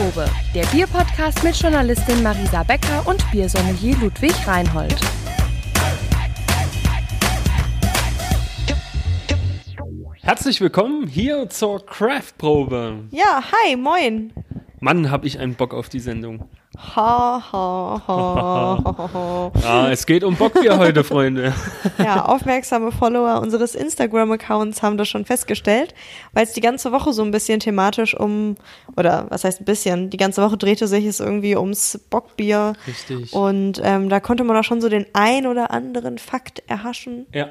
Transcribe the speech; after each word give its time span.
Craftprobe, 0.00 0.30
der 0.54 0.64
Bierpodcast 0.66 1.44
mit 1.44 1.54
Journalistin 1.54 2.22
Marisa 2.22 2.62
Becker 2.62 3.06
und 3.06 3.22
Biersommelier 3.30 3.94
Ludwig 3.98 4.32
Reinhold. 4.46 4.98
Herzlich 10.22 10.60
willkommen 10.62 11.06
hier 11.06 11.50
zur 11.50 11.84
Craftprobe. 11.84 13.04
Ja, 13.10 13.42
hi, 13.52 13.76
moin. 13.76 14.32
Mann, 14.80 15.10
hab 15.10 15.26
ich 15.26 15.38
einen 15.38 15.54
Bock 15.54 15.74
auf 15.74 15.90
die 15.90 16.00
Sendung. 16.00 16.48
Ha, 16.96 17.42
ha, 17.52 18.02
ha. 18.08 19.52
Ja, 19.62 19.88
es 19.90 20.06
geht 20.06 20.24
um 20.24 20.36
Bockbier 20.36 20.78
heute, 20.78 21.04
Freunde. 21.04 21.52
Ja, 21.98 22.24
aufmerksame 22.24 22.92
Follower 22.92 23.40
unseres 23.40 23.74
Instagram-Accounts 23.74 24.82
haben 24.82 24.96
das 24.96 25.08
schon 25.08 25.24
festgestellt, 25.24 25.94
weil 26.32 26.44
es 26.44 26.52
die 26.52 26.60
ganze 26.60 26.92
Woche 26.92 27.12
so 27.12 27.22
ein 27.22 27.30
bisschen 27.30 27.60
thematisch 27.60 28.18
um, 28.18 28.56
oder 28.96 29.26
was 29.28 29.44
heißt 29.44 29.60
ein 29.60 29.64
bisschen, 29.64 30.10
die 30.10 30.16
ganze 30.16 30.42
Woche 30.42 30.56
drehte 30.56 30.88
sich 30.88 31.04
es 31.04 31.20
irgendwie 31.20 31.56
ums 31.56 32.00
Bockbier. 32.10 32.72
Richtig. 32.86 33.32
Und 33.32 33.80
ähm, 33.84 34.08
da 34.08 34.18
konnte 34.20 34.44
man 34.44 34.56
auch 34.56 34.64
schon 34.64 34.80
so 34.80 34.88
den 34.88 35.06
ein 35.12 35.46
oder 35.46 35.70
anderen 35.70 36.18
Fakt 36.18 36.62
erhaschen. 36.66 37.26
Ja. 37.32 37.48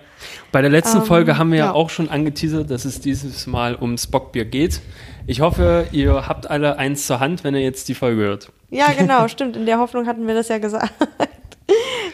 Bei 0.52 0.62
der 0.62 0.72
letzten 0.72 1.00
Ähm, 1.00 1.06
Folge 1.06 1.38
haben 1.38 1.52
wir 1.52 1.60
ja 1.60 1.66
ja. 1.66 1.74
auch 1.74 1.90
schon 1.90 2.10
angeteasert, 2.10 2.70
dass 2.72 2.86
es 2.86 3.00
dieses 3.00 3.46
Mal 3.48 3.76
ums 3.80 4.08
Bockbier 4.08 4.46
geht. 4.46 4.82
Ich 5.28 5.42
hoffe, 5.42 5.88
ihr 5.92 6.28
habt 6.28 6.50
alle 6.50 6.78
eins 6.78 7.06
zur 7.06 7.20
Hand, 7.20 7.44
wenn 7.44 7.54
ihr 7.54 7.62
jetzt 7.62 7.88
die 7.88 7.96
Folge 7.96 8.22
hört. 8.24 8.52
Ja, 8.70 8.92
genau, 8.92 9.28
stimmt. 9.28 9.56
In 9.56 9.66
der 9.66 9.80
Hoffnung 9.80 10.06
hatten 10.08 10.28
wir 10.28 10.36
das 10.36 10.48
ja 10.50 10.58
gesagt. 10.60 10.94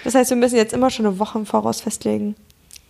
Das 0.04 0.14
heißt, 0.16 0.30
wir 0.30 0.38
müssen 0.38 0.56
jetzt 0.56 0.74
immer 0.74 0.90
schon 0.90 1.06
eine 1.06 1.18
Woche 1.20 1.38
im 1.40 1.46
Voraus 1.46 1.82
festlegen, 1.82 2.36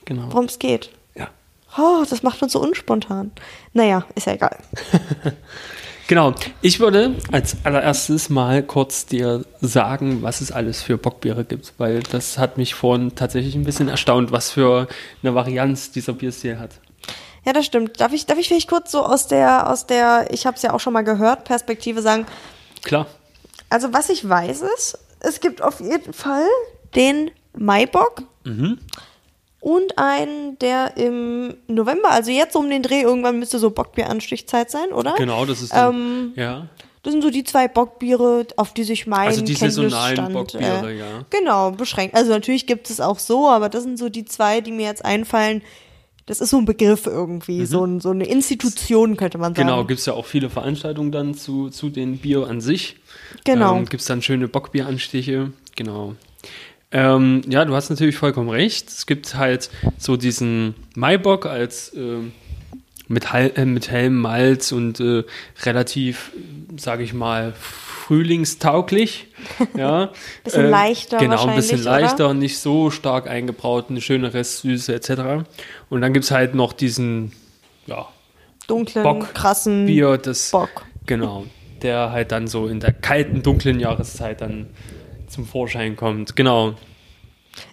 Genau. 0.06 0.23
worum 0.31 0.45
es 0.45 0.59
geht. 0.59 0.90
Ja. 1.16 1.30
Oh, 1.78 2.03
das 2.09 2.23
macht 2.23 2.42
uns 2.44 2.52
so 2.53 2.59
unspontan. 2.62 3.31
Naja, 3.73 4.06
ist 4.16 4.28
ja 4.28 4.34
egal. 4.34 4.58
Genau. 6.08 6.36
Ich 6.62 6.80
würde 6.80 7.16
als 7.31 7.58
allererstes 7.64 8.30
mal 8.30 8.62
kurz 8.62 9.08
dir 9.08 9.44
sagen, 9.62 10.22
was 10.22 10.40
es 10.42 10.52
alles 10.52 10.84
für 10.84 11.00
Bockbiere 11.00 11.45
gibt, 11.45 11.73
weil 11.80 12.03
das 12.03 12.38
hat 12.38 12.59
mich 12.59 12.75
vorhin 12.75 13.16
tatsächlich 13.16 13.56
ein 13.56 13.64
bisschen 13.64 13.88
erstaunt, 13.88 14.31
was 14.31 14.52
für 14.52 14.88
eine 15.23 15.34
Varianz 15.34 15.90
dieser 15.92 16.14
Bierstil 16.14 16.59
hat. 16.59 16.72
Ja, 17.44 17.53
das 17.53 17.66
stimmt. 17.66 18.00
Darf 18.00 18.14
ich, 18.14 18.28
darf 18.28 18.38
ich 18.38 18.47
vielleicht 18.50 18.70
kurz 18.70 18.92
so 18.92 19.03
aus 19.03 19.25
der, 19.28 19.68
aus 19.68 19.88
der, 19.88 20.28
ich 20.31 20.45
habe 20.45 20.56
es 20.58 20.62
ja 20.62 20.73
auch 20.73 20.80
schon 20.80 20.94
mal 20.94 21.03
gehört, 21.03 21.44
Perspektive 21.44 22.03
sagen, 22.03 22.28
Klar. 22.84 23.08
Also 23.76 23.92
was 23.94 24.09
ich 24.09 24.28
weiß 24.28 24.62
ist, 24.78 24.98
es 25.20 25.42
gibt 25.42 25.62
auf 25.62 25.81
jeden 25.81 26.14
Fall 26.14 26.48
den 26.95 27.30
Maibock 27.58 28.23
Mhm. 28.45 28.78
und 29.59 29.98
einen, 29.98 30.58
der 30.59 30.95
im 30.98 31.56
November, 31.68 32.12
also 32.12 32.31
jetzt 32.31 32.56
um 32.56 32.70
den 32.70 32.84
Dreh, 32.84 33.02
irgendwann 33.02 33.38
müsste 33.40 33.59
so 33.59 33.70
Bockbieranstichzeit 33.72 34.72
sein, 34.72 34.94
oder? 34.94 35.16
Genau, 35.18 35.46
das 35.46 35.62
ist 35.62 35.73
dann, 35.73 35.94
Ähm, 35.96 36.34
ja. 36.36 36.68
Das 37.03 37.12
sind 37.12 37.22
so 37.22 37.30
die 37.30 37.44
zwei 37.44 37.68
Bockbiere, 37.68 38.48
auf 38.56 38.73
die 38.73 38.84
sich 38.84 39.06
mein 39.08 39.28
Also 39.28 39.42
die 39.42 39.53
saisonalen 39.56 40.16
Kenntnisstand, 40.16 40.34
Bockbiere, 40.34 40.92
äh, 40.94 40.98
ja. 41.00 41.26
Genau, 41.30 41.72
beschränkt. 41.72 42.16
Also 42.16 42.31
natürlich 42.31 42.66
gibt 42.66 42.90
es 42.90 43.00
auch 43.02 43.20
so, 43.20 43.50
aber 43.50 43.68
das 43.70 43.84
sind 43.84 44.00
so 44.00 44.08
die 44.09 44.26
zwei, 44.26 44.62
die 44.62 44.72
mir 44.72 44.86
jetzt 44.88 45.03
einfallen. 45.03 45.62
Das 46.28 46.42
ist 46.42 46.50
so 46.50 46.58
ein 46.58 46.66
Begriff 46.66 47.06
irgendwie, 47.06 47.68
so, 47.68 47.86
ein, 47.86 48.00
so 48.00 48.09
eine 48.09 48.26
Institution 48.26 49.16
könnte 49.16 49.38
man 49.38 49.54
sagen. 49.54 49.68
Mhm. 49.68 49.72
Genau, 49.72 49.86
gibt 49.86 50.00
es 50.00 50.08
ja 50.08 50.14
auch 50.14 50.26
viele 50.26 50.50
Veranstaltungen 50.50 51.12
dann 51.12 51.36
zu, 51.36 51.70
zu 51.70 51.90
den 51.90 52.18
Bier 52.18 52.48
an 52.48 52.62
sich. 52.62 52.98
Genau. 53.44 53.78
Ähm, 53.78 53.86
gibt 53.86 54.02
es 54.02 54.08
dann 54.08 54.23
schöne 54.23 54.48
Bockbieranstiche. 54.48 55.52
Genau. 55.76 56.16
Ähm, 56.92 57.42
ja, 57.48 57.66
du 57.66 57.76
hast 57.76 57.90
natürlich 57.90 58.18
vollkommen 58.18 58.50
recht. 58.50 58.90
Es 58.90 59.06
gibt 59.06 59.36
halt 59.36 59.70
so 59.98 60.18
diesen 60.18 60.73
Maibock 60.96 61.46
als 61.46 61.94
ähm, 61.96 62.31
mit, 63.08 63.31
Hal 63.31 63.52
äh, 63.56 63.66
mit 63.66 63.92
hellem 63.92 64.19
Malz 64.19 64.72
und 64.72 65.00
äh, 65.00 65.24
relativ, 65.63 66.31
sage 66.78 67.03
ich 67.03 67.13
mal, 67.13 67.53
frühlingstauglich. 68.06 69.28
Ja. 69.76 70.12
Bisschen 70.44 70.70
leichter 70.70 71.18
Genau, 71.18 71.46
ein 71.48 71.56
bisschen 71.56 71.86
wahrscheinlich, 71.86 71.86
oder? 71.86 72.00
leichter, 72.28 72.34
nicht 72.34 72.58
so 72.60 72.90
stark 72.90 73.28
eingebraut, 73.28 73.86
eine 73.90 74.02
schöne 74.02 74.34
Restsüße 74.34 74.94
etc. 74.94 75.46
Und 75.90 76.02
dann 76.02 76.14
gibt 76.14 76.26
es 76.26 76.32
halt 76.32 76.56
noch 76.56 76.74
diesen, 76.74 77.32
ja, 77.86 78.08
Dunklen, 78.68 79.04
Bock, 79.04 79.34
krassen 79.36 79.86
Bier, 79.86 80.18
das 80.18 80.50
Bock. 80.52 80.86
Genau, 81.06 81.46
der 81.84 82.12
halt 82.12 82.32
dann 82.32 82.48
so 82.48 82.68
in 82.68 82.80
der 82.80 82.92
kalten, 82.94 83.44
dunklen 83.44 83.80
Jahreszeit 83.80 84.42
dann 84.42 84.68
zum 85.28 85.46
Vorschein 85.46 85.96
kommt. 85.96 86.36
Genau. 86.36 86.74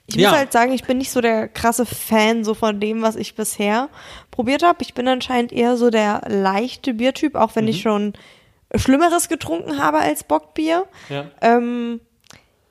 Ich 0.06 0.16
muss 0.16 0.25
Ja. 0.25 0.32
halt 0.32 0.53
sagen, 0.53 0.72
ich 0.72 0.84
bin 0.84 0.99
nicht 0.99 1.10
so 1.10 1.20
der 1.22 1.49
krasse 1.49 1.87
Fan 1.87 2.44
so 2.44 2.53
von 2.54 2.81
dem, 2.81 3.00
was 3.03 3.16
ich 3.16 3.34
bisher 3.34 3.88
probiert 4.31 4.62
habe. 4.62 4.78
Ich 4.82 4.93
bin 4.93 5.09
anscheinend 5.09 5.53
eher 5.53 5.76
so 5.78 5.88
der 5.88 6.22
leichte 6.28 6.93
Biertyp, 6.94 7.34
auch 7.34 7.56
wenn 7.56 7.66
ich 7.66 7.78
Mhm. 7.78 7.81
schon 7.82 8.12
Schlimmeres 8.76 9.28
getrunken 9.28 9.78
habe 9.78 9.98
als 9.98 10.24
Bockbier. 10.24 10.84
Ja. 11.08 11.26
Ähm, 11.40 12.00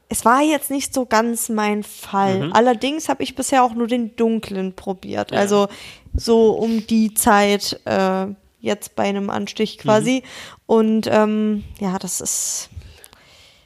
es 0.10 0.26
war 0.26 0.42
jetzt 0.42 0.72
nicht 0.72 0.94
so 0.94 1.06
ganz 1.06 1.48
mein 1.50 1.84
Fall. 1.84 2.48
Mhm. 2.48 2.54
Allerdings 2.54 3.08
habe 3.08 3.24
ich 3.24 3.36
bisher 3.36 3.64
auch 3.64 3.74
nur 3.74 3.88
den 3.88 4.16
dunklen 4.16 4.74
probiert. 4.76 5.32
Ja. 5.32 5.38
Also 5.38 5.68
so 6.14 6.52
um 6.52 6.86
die 6.88 7.14
Zeit 7.14 7.80
äh, 7.86 8.26
jetzt 8.60 8.96
bei 8.96 9.04
einem 9.04 9.30
Anstich 9.30 9.78
Mhm. 9.78 9.82
quasi. 9.82 10.24
Und 10.66 11.08
ähm, 11.12 11.64
ja, 11.80 11.98
das 11.98 12.20
ist. 12.22 12.70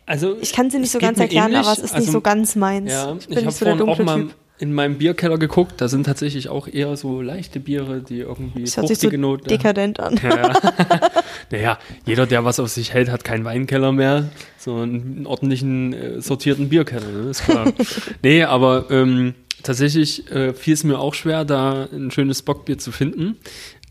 Also 0.06 0.38
Ich 0.40 0.54
kann 0.54 0.70
sie 0.70 0.78
nicht 0.78 0.92
so 0.92 1.00
ganz 1.00 1.20
erklären, 1.20 1.48
ähnlich. 1.48 1.60
aber 1.62 1.72
es 1.72 1.80
ist 1.80 1.94
Also, 1.94 2.06
nicht 2.06 2.12
so 2.12 2.22
ganz 2.22 2.56
meins. 2.56 2.92
Ja, 2.92 3.12
ich 3.14 3.22
ich, 3.22 3.28
bin 3.28 3.38
habe 3.38 3.46
nicht 3.48 3.58
so 3.58 3.66
der 3.66 3.76
vorhin 3.78 3.90
auch 3.92 3.98
dunkle 3.98 4.06
mal 4.06 4.22
Typ. 4.28 4.36
in 4.60 4.72
meinem 4.74 4.98
Bierkeller 5.00 5.40
geguckt. 5.40 5.82
Da 5.82 5.88
sind 5.88 6.04
tatsächlich 6.06 6.48
auch 6.50 6.68
eher 6.68 6.96
so 6.96 7.22
leichte 7.22 7.60
Biere, 7.60 8.02
die 8.02 8.20
irgendwie 8.20 8.66
Das 8.66 8.78
hört 8.78 8.88
sich 8.88 9.00
so 9.00 9.08
fruchtige 9.08 9.18
Noten. 9.20 9.48
dekadent 9.48 10.00
an. 10.00 10.20
Ja, 10.22 10.38
ja. 10.38 10.54
naja, 11.52 11.80
jeder, 12.06 12.26
der 12.26 12.46
was 12.46 12.60
auf 12.60 12.70
sich 12.70 12.94
hält, 12.94 13.10
hat 13.10 13.24
keinen 13.24 13.46
Weinkeller 13.46 13.92
mehr, 13.92 14.30
sondern 14.58 14.90
einen 14.90 15.26
ordentlichen 15.28 15.94
äh, 15.94 16.22
sortierten 16.22 16.70
Bierkeller, 16.70 17.08
ne? 17.08 17.30
ist 17.30 17.44
klar. 17.46 17.72
nee, 18.24 18.44
aber 18.44 18.90
ähm, 18.90 19.34
tatsächlich 19.64 20.30
äh, 20.32 20.54
fiel 20.54 20.74
es 20.74 20.84
mir 20.84 21.00
auch 21.00 21.14
schwer, 21.14 21.46
da 21.46 21.88
ein 21.92 22.12
schönes 22.12 22.42
Bockbier 22.42 22.78
zu 22.78 22.92
finden. 22.92 23.38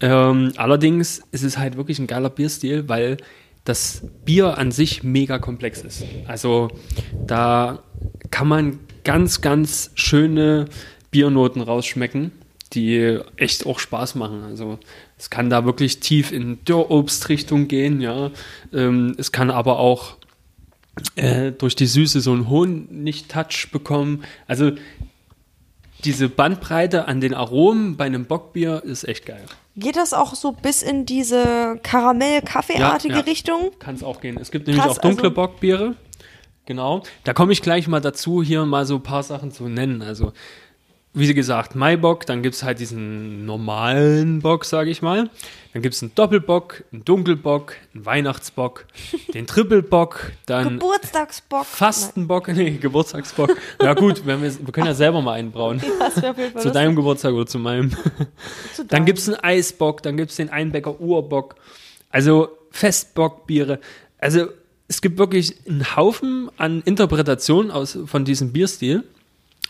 Ähm, 0.00 0.52
allerdings 0.56 1.22
ist 1.30 1.44
es 1.44 1.58
halt 1.58 1.76
wirklich 1.76 1.98
ein 1.98 2.06
geiler 2.06 2.30
Bierstil, 2.30 2.88
weil 2.88 3.16
das 3.64 4.02
Bier 4.24 4.58
an 4.58 4.70
sich 4.70 5.02
mega 5.02 5.38
komplex 5.38 5.82
ist. 5.82 6.04
Also 6.26 6.68
da 7.26 7.82
kann 8.30 8.46
man 8.46 8.78
ganz, 9.04 9.40
ganz 9.40 9.90
schöne 9.94 10.66
Biernoten 11.10 11.62
rausschmecken, 11.62 12.32
die 12.72 13.18
echt 13.36 13.66
auch 13.66 13.78
Spaß 13.78 14.16
machen. 14.16 14.42
Also 14.42 14.78
es 15.24 15.30
kann 15.30 15.48
da 15.48 15.64
wirklich 15.64 16.00
tief 16.00 16.32
in 16.32 16.62
Dürrobstrichtung 16.66 17.66
gehen, 17.66 18.02
ja. 18.02 18.30
Ähm, 18.74 19.14
es 19.16 19.32
kann 19.32 19.50
aber 19.50 19.78
auch 19.78 20.18
äh, 21.16 21.50
durch 21.50 21.74
die 21.74 21.86
Süße 21.86 22.20
so 22.20 22.32
einen 22.32 22.50
Honig-Touch 22.50 23.70
bekommen. 23.72 24.22
Also 24.46 24.72
diese 26.04 26.28
Bandbreite 26.28 27.08
an 27.08 27.22
den 27.22 27.32
Aromen 27.32 27.96
bei 27.96 28.04
einem 28.04 28.26
Bockbier 28.26 28.82
ist 28.84 29.04
echt 29.04 29.24
geil. 29.24 29.46
Geht 29.76 29.96
das 29.96 30.12
auch 30.12 30.34
so 30.34 30.52
bis 30.52 30.82
in 30.82 31.06
diese 31.06 31.80
Karamell-Kaffeeartige 31.82 33.14
Ja, 33.14 33.20
ja. 33.20 33.24
Richtung? 33.24 33.70
Kann 33.78 33.94
es 33.94 34.02
auch 34.02 34.20
gehen. 34.20 34.36
Es 34.38 34.50
gibt 34.50 34.66
nämlich 34.66 34.84
Krass, 34.84 34.98
auch 34.98 35.02
dunkle 35.02 35.28
also- 35.28 35.34
Bockbiere. 35.36 35.94
Genau. 36.66 37.02
Da 37.24 37.32
komme 37.32 37.52
ich 37.54 37.62
gleich 37.62 37.88
mal 37.88 38.00
dazu, 38.00 38.42
hier 38.42 38.66
mal 38.66 38.84
so 38.84 38.96
ein 38.96 39.02
paar 39.02 39.22
Sachen 39.22 39.52
zu 39.52 39.68
nennen. 39.70 40.02
Also, 40.02 40.34
wie 41.14 41.32
gesagt, 41.32 41.76
Maibock, 41.76 42.26
dann 42.26 42.42
gibt 42.42 42.56
es 42.56 42.64
halt 42.64 42.80
diesen 42.80 43.46
normalen 43.46 44.40
Bock, 44.40 44.64
sage 44.64 44.90
ich 44.90 45.00
mal. 45.00 45.30
Dann 45.72 45.82
gibt 45.82 45.94
es 45.94 46.02
einen 46.02 46.12
Doppelbock, 46.14 46.82
einen 46.92 47.04
Dunkelbock, 47.04 47.76
einen 47.94 48.04
Weihnachtsbock, 48.04 48.86
den 49.34 49.46
Trippelbock, 49.46 50.32
dann 50.46 50.80
Geburtstagsbock. 50.80 51.66
Fastenbock, 51.66 52.48
nee, 52.54 52.72
Geburtstagsbock. 52.72 53.56
Ja 53.80 53.94
gut, 53.94 54.26
wir, 54.26 54.40
wir 54.42 54.72
können 54.72 54.88
ja 54.88 54.94
selber 54.94 55.22
mal 55.22 55.34
auf 56.30 56.38
jeden 56.38 56.52
Fall 56.52 56.62
Zu 56.62 56.72
deinem 56.72 56.96
Geburtstag 56.96 57.32
oder 57.32 57.46
zu 57.46 57.60
meinem. 57.60 57.92
Zu 58.74 58.84
Dann 58.84 59.04
gibt 59.04 59.20
es 59.20 59.28
einen 59.28 59.38
Eisbock, 59.38 60.02
dann 60.02 60.16
gibt 60.16 60.32
es 60.32 60.36
den 60.36 60.50
Einbäcker 60.50 61.00
Urbock. 61.00 61.54
Also 62.10 62.48
Festbockbiere. 62.70 63.78
Also 64.18 64.48
es 64.88 65.00
gibt 65.00 65.18
wirklich 65.18 65.56
einen 65.68 65.96
Haufen 65.96 66.50
an 66.56 66.82
Interpretationen 66.84 67.70
aus, 67.70 67.96
von 68.06 68.24
diesem 68.24 68.52
Bierstil. 68.52 69.04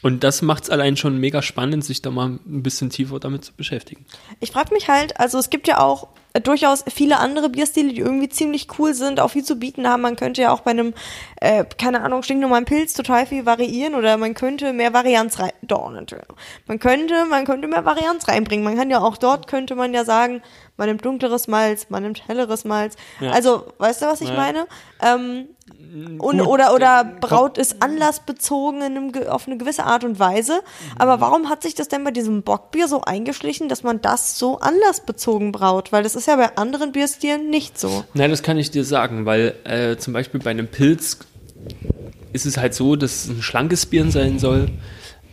Und 0.05 0.23
das 0.23 0.43
macht 0.43 0.65
es 0.65 0.71
allein 0.71 0.99
schon 0.99 1.19
mega 1.19 1.41
spannend, 1.41 1.83
sich 1.83 2.03
da 2.03 2.11
mal 2.11 2.27
ein 2.29 2.63
bisschen 2.63 2.91
tiefer 2.91 3.19
damit 3.19 3.43
zu 3.43 3.55
beschäftigen. 3.55 4.05
Ich 4.39 4.53
frage 4.53 4.75
mich 4.75 4.89
halt, 4.89 5.19
also 5.19 5.39
es 5.39 5.49
gibt 5.49 5.67
ja 5.67 5.81
auch 5.81 6.09
äh, 6.35 6.43
durchaus 6.43 6.85
viele 6.93 7.19
andere 7.21 7.49
Bierstile, 7.49 7.91
die 7.91 8.01
irgendwie 8.01 8.29
ziemlich 8.29 8.69
cool 8.79 8.93
sind, 8.93 9.19
auch 9.19 9.29
viel 9.31 9.45
zu 9.45 9.57
bieten 9.59 9.89
haben. 9.89 10.03
Man 10.03 10.17
könnte 10.17 10.43
ja 10.43 10.53
auch 10.53 10.61
bei 10.61 10.73
einem, 10.73 10.93
äh, 11.41 11.65
keine 11.79 12.03
Ahnung, 12.03 12.23
stinknormalen 12.23 12.67
Pilz 12.67 12.93
total 12.93 13.25
viel 13.25 13.47
variieren 13.47 13.95
oder 13.95 14.19
man 14.19 14.35
könnte 14.35 14.75
mehr 14.75 14.93
Varianz 14.93 15.39
rein. 15.39 15.53
Doch, 15.63 15.91
natürlich. 15.91 16.27
Man 16.67 16.79
könnte, 16.79 17.25
man 17.25 17.47
könnte 17.47 17.67
mehr 17.67 17.87
Varianz 17.87 18.29
reinbringen. 18.29 18.63
Man 18.63 18.77
kann 18.77 18.91
ja 18.91 19.01
auch 19.01 19.17
dort, 19.17 19.47
könnte 19.47 19.75
man 19.75 19.95
ja 19.95 20.05
sagen, 20.05 20.43
man 20.77 20.89
nimmt 20.89 21.03
dunkleres 21.05 21.49
Malz, 21.49 21.87
man 21.89 22.03
nimmt 22.03 22.29
helleres 22.29 22.67
Malz. 22.67 22.97
Ja. 23.21 23.31
Also, 23.31 23.73
weißt 23.79 24.03
du, 24.03 24.07
was 24.07 24.21
ich 24.21 24.29
Ja. 24.29 24.35
meine? 24.37 24.67
Ähm, 25.01 25.47
Und, 25.95 26.39
Gut, 26.39 26.47
oder, 26.49 26.75
oder 26.75 27.05
der- 27.05 27.21
braut 27.21 27.57
ist 27.57 27.81
anlassbezogen 27.81 28.83
in 28.83 28.97
einem, 28.97 29.29
auf 29.29 29.47
eine 29.47 29.57
gewisse 29.57 29.85
Art 29.85 30.03
und 30.03 30.19
Weise. 30.19 30.61
Aber 30.99 31.21
warum 31.21 31.49
hat 31.49 31.63
sich 31.63 31.75
das 31.77 31.87
denn 31.87 32.03
bei 32.03 32.11
diesem 32.11 32.43
Bockbier 32.43 32.89
so 32.89 33.03
eingeschlichen, 33.03 33.69
dass 33.69 33.85
man 33.85 34.01
das 34.01 34.37
so 34.37 34.59
anlassbezogen 34.59 35.53
braut? 35.53 35.93
Weil 35.93 36.03
das 36.03 36.17
ist 36.17 36.27
ja 36.27 36.35
bei 36.35 36.57
anderen 36.57 36.91
Bierstilen 36.91 37.49
nicht 37.49 37.79
so. 37.79 38.05
Nein, 38.15 38.31
das 38.31 38.43
kann 38.43 38.59
ich 38.59 38.73
dir 38.73 38.85
sagen, 38.85 39.25
weil 39.25 39.55
äh, 39.63 39.97
zum 39.97 40.13
Beispiel 40.13 40.41
bei 40.41 40.51
einem 40.51 40.67
Pilz 40.67 41.19
ist 42.33 42.45
es 42.47 42.57
halt 42.57 42.75
so, 42.75 42.97
dass 42.97 43.27
es 43.27 43.29
ein 43.31 43.43
schlankes 43.43 43.87
Bier 43.87 44.11
sein 44.11 44.41
soll, 44.41 44.71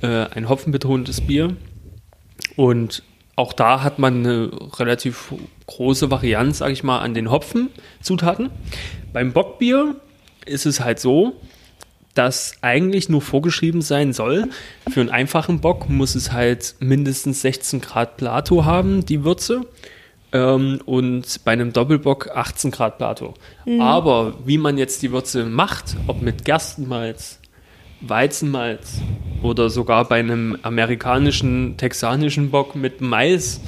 äh, 0.03 0.07
ein 0.07 0.47
hopfenbetontes 0.47 1.21
Bier. 1.21 1.55
Und 2.55 3.01
auch 3.35 3.53
da 3.53 3.81
hat 3.81 3.97
man 3.97 4.19
eine 4.25 4.51
relativ 4.77 5.33
große 5.65 6.11
Varianz, 6.11 6.59
sage 6.59 6.73
ich 6.73 6.83
mal, 6.83 6.99
an 6.99 7.13
den 7.15 7.31
Hopfenzutaten. 7.31 8.51
Beim 9.13 9.33
Bockbier 9.33 9.95
ist 10.45 10.65
es 10.65 10.79
halt 10.79 10.99
so, 10.99 11.33
dass 12.13 12.53
eigentlich 12.61 13.09
nur 13.09 13.21
vorgeschrieben 13.21 13.81
sein 13.81 14.13
soll, 14.13 14.49
für 14.89 15.01
einen 15.01 15.09
einfachen 15.09 15.61
Bock 15.61 15.89
muss 15.89 16.15
es 16.15 16.31
halt 16.31 16.75
mindestens 16.79 17.41
16 17.41 17.81
Grad 17.81 18.17
Plato 18.17 18.65
haben, 18.65 19.05
die 19.05 19.23
Würze. 19.23 19.65
Ähm, 20.33 20.79
und 20.85 21.43
bei 21.43 21.51
einem 21.51 21.73
Doppelbock 21.73 22.29
18 22.33 22.71
Grad 22.71 22.97
Plato. 22.97 23.33
Aber 23.79 24.33
wie 24.45 24.57
man 24.57 24.77
jetzt 24.77 25.01
die 25.01 25.11
Würze 25.11 25.45
macht, 25.45 25.97
ob 26.07 26.21
mit 26.21 26.45
Gerstenmalz, 26.45 27.39
Weizenmalz 28.01 29.01
oder 29.41 29.69
sogar 29.69 30.05
bei 30.05 30.19
einem 30.19 30.57
amerikanischen, 30.63 31.75
texanischen 31.77 32.49
Bock 32.49 32.75
mit 32.75 33.01
Mais, 33.01 33.61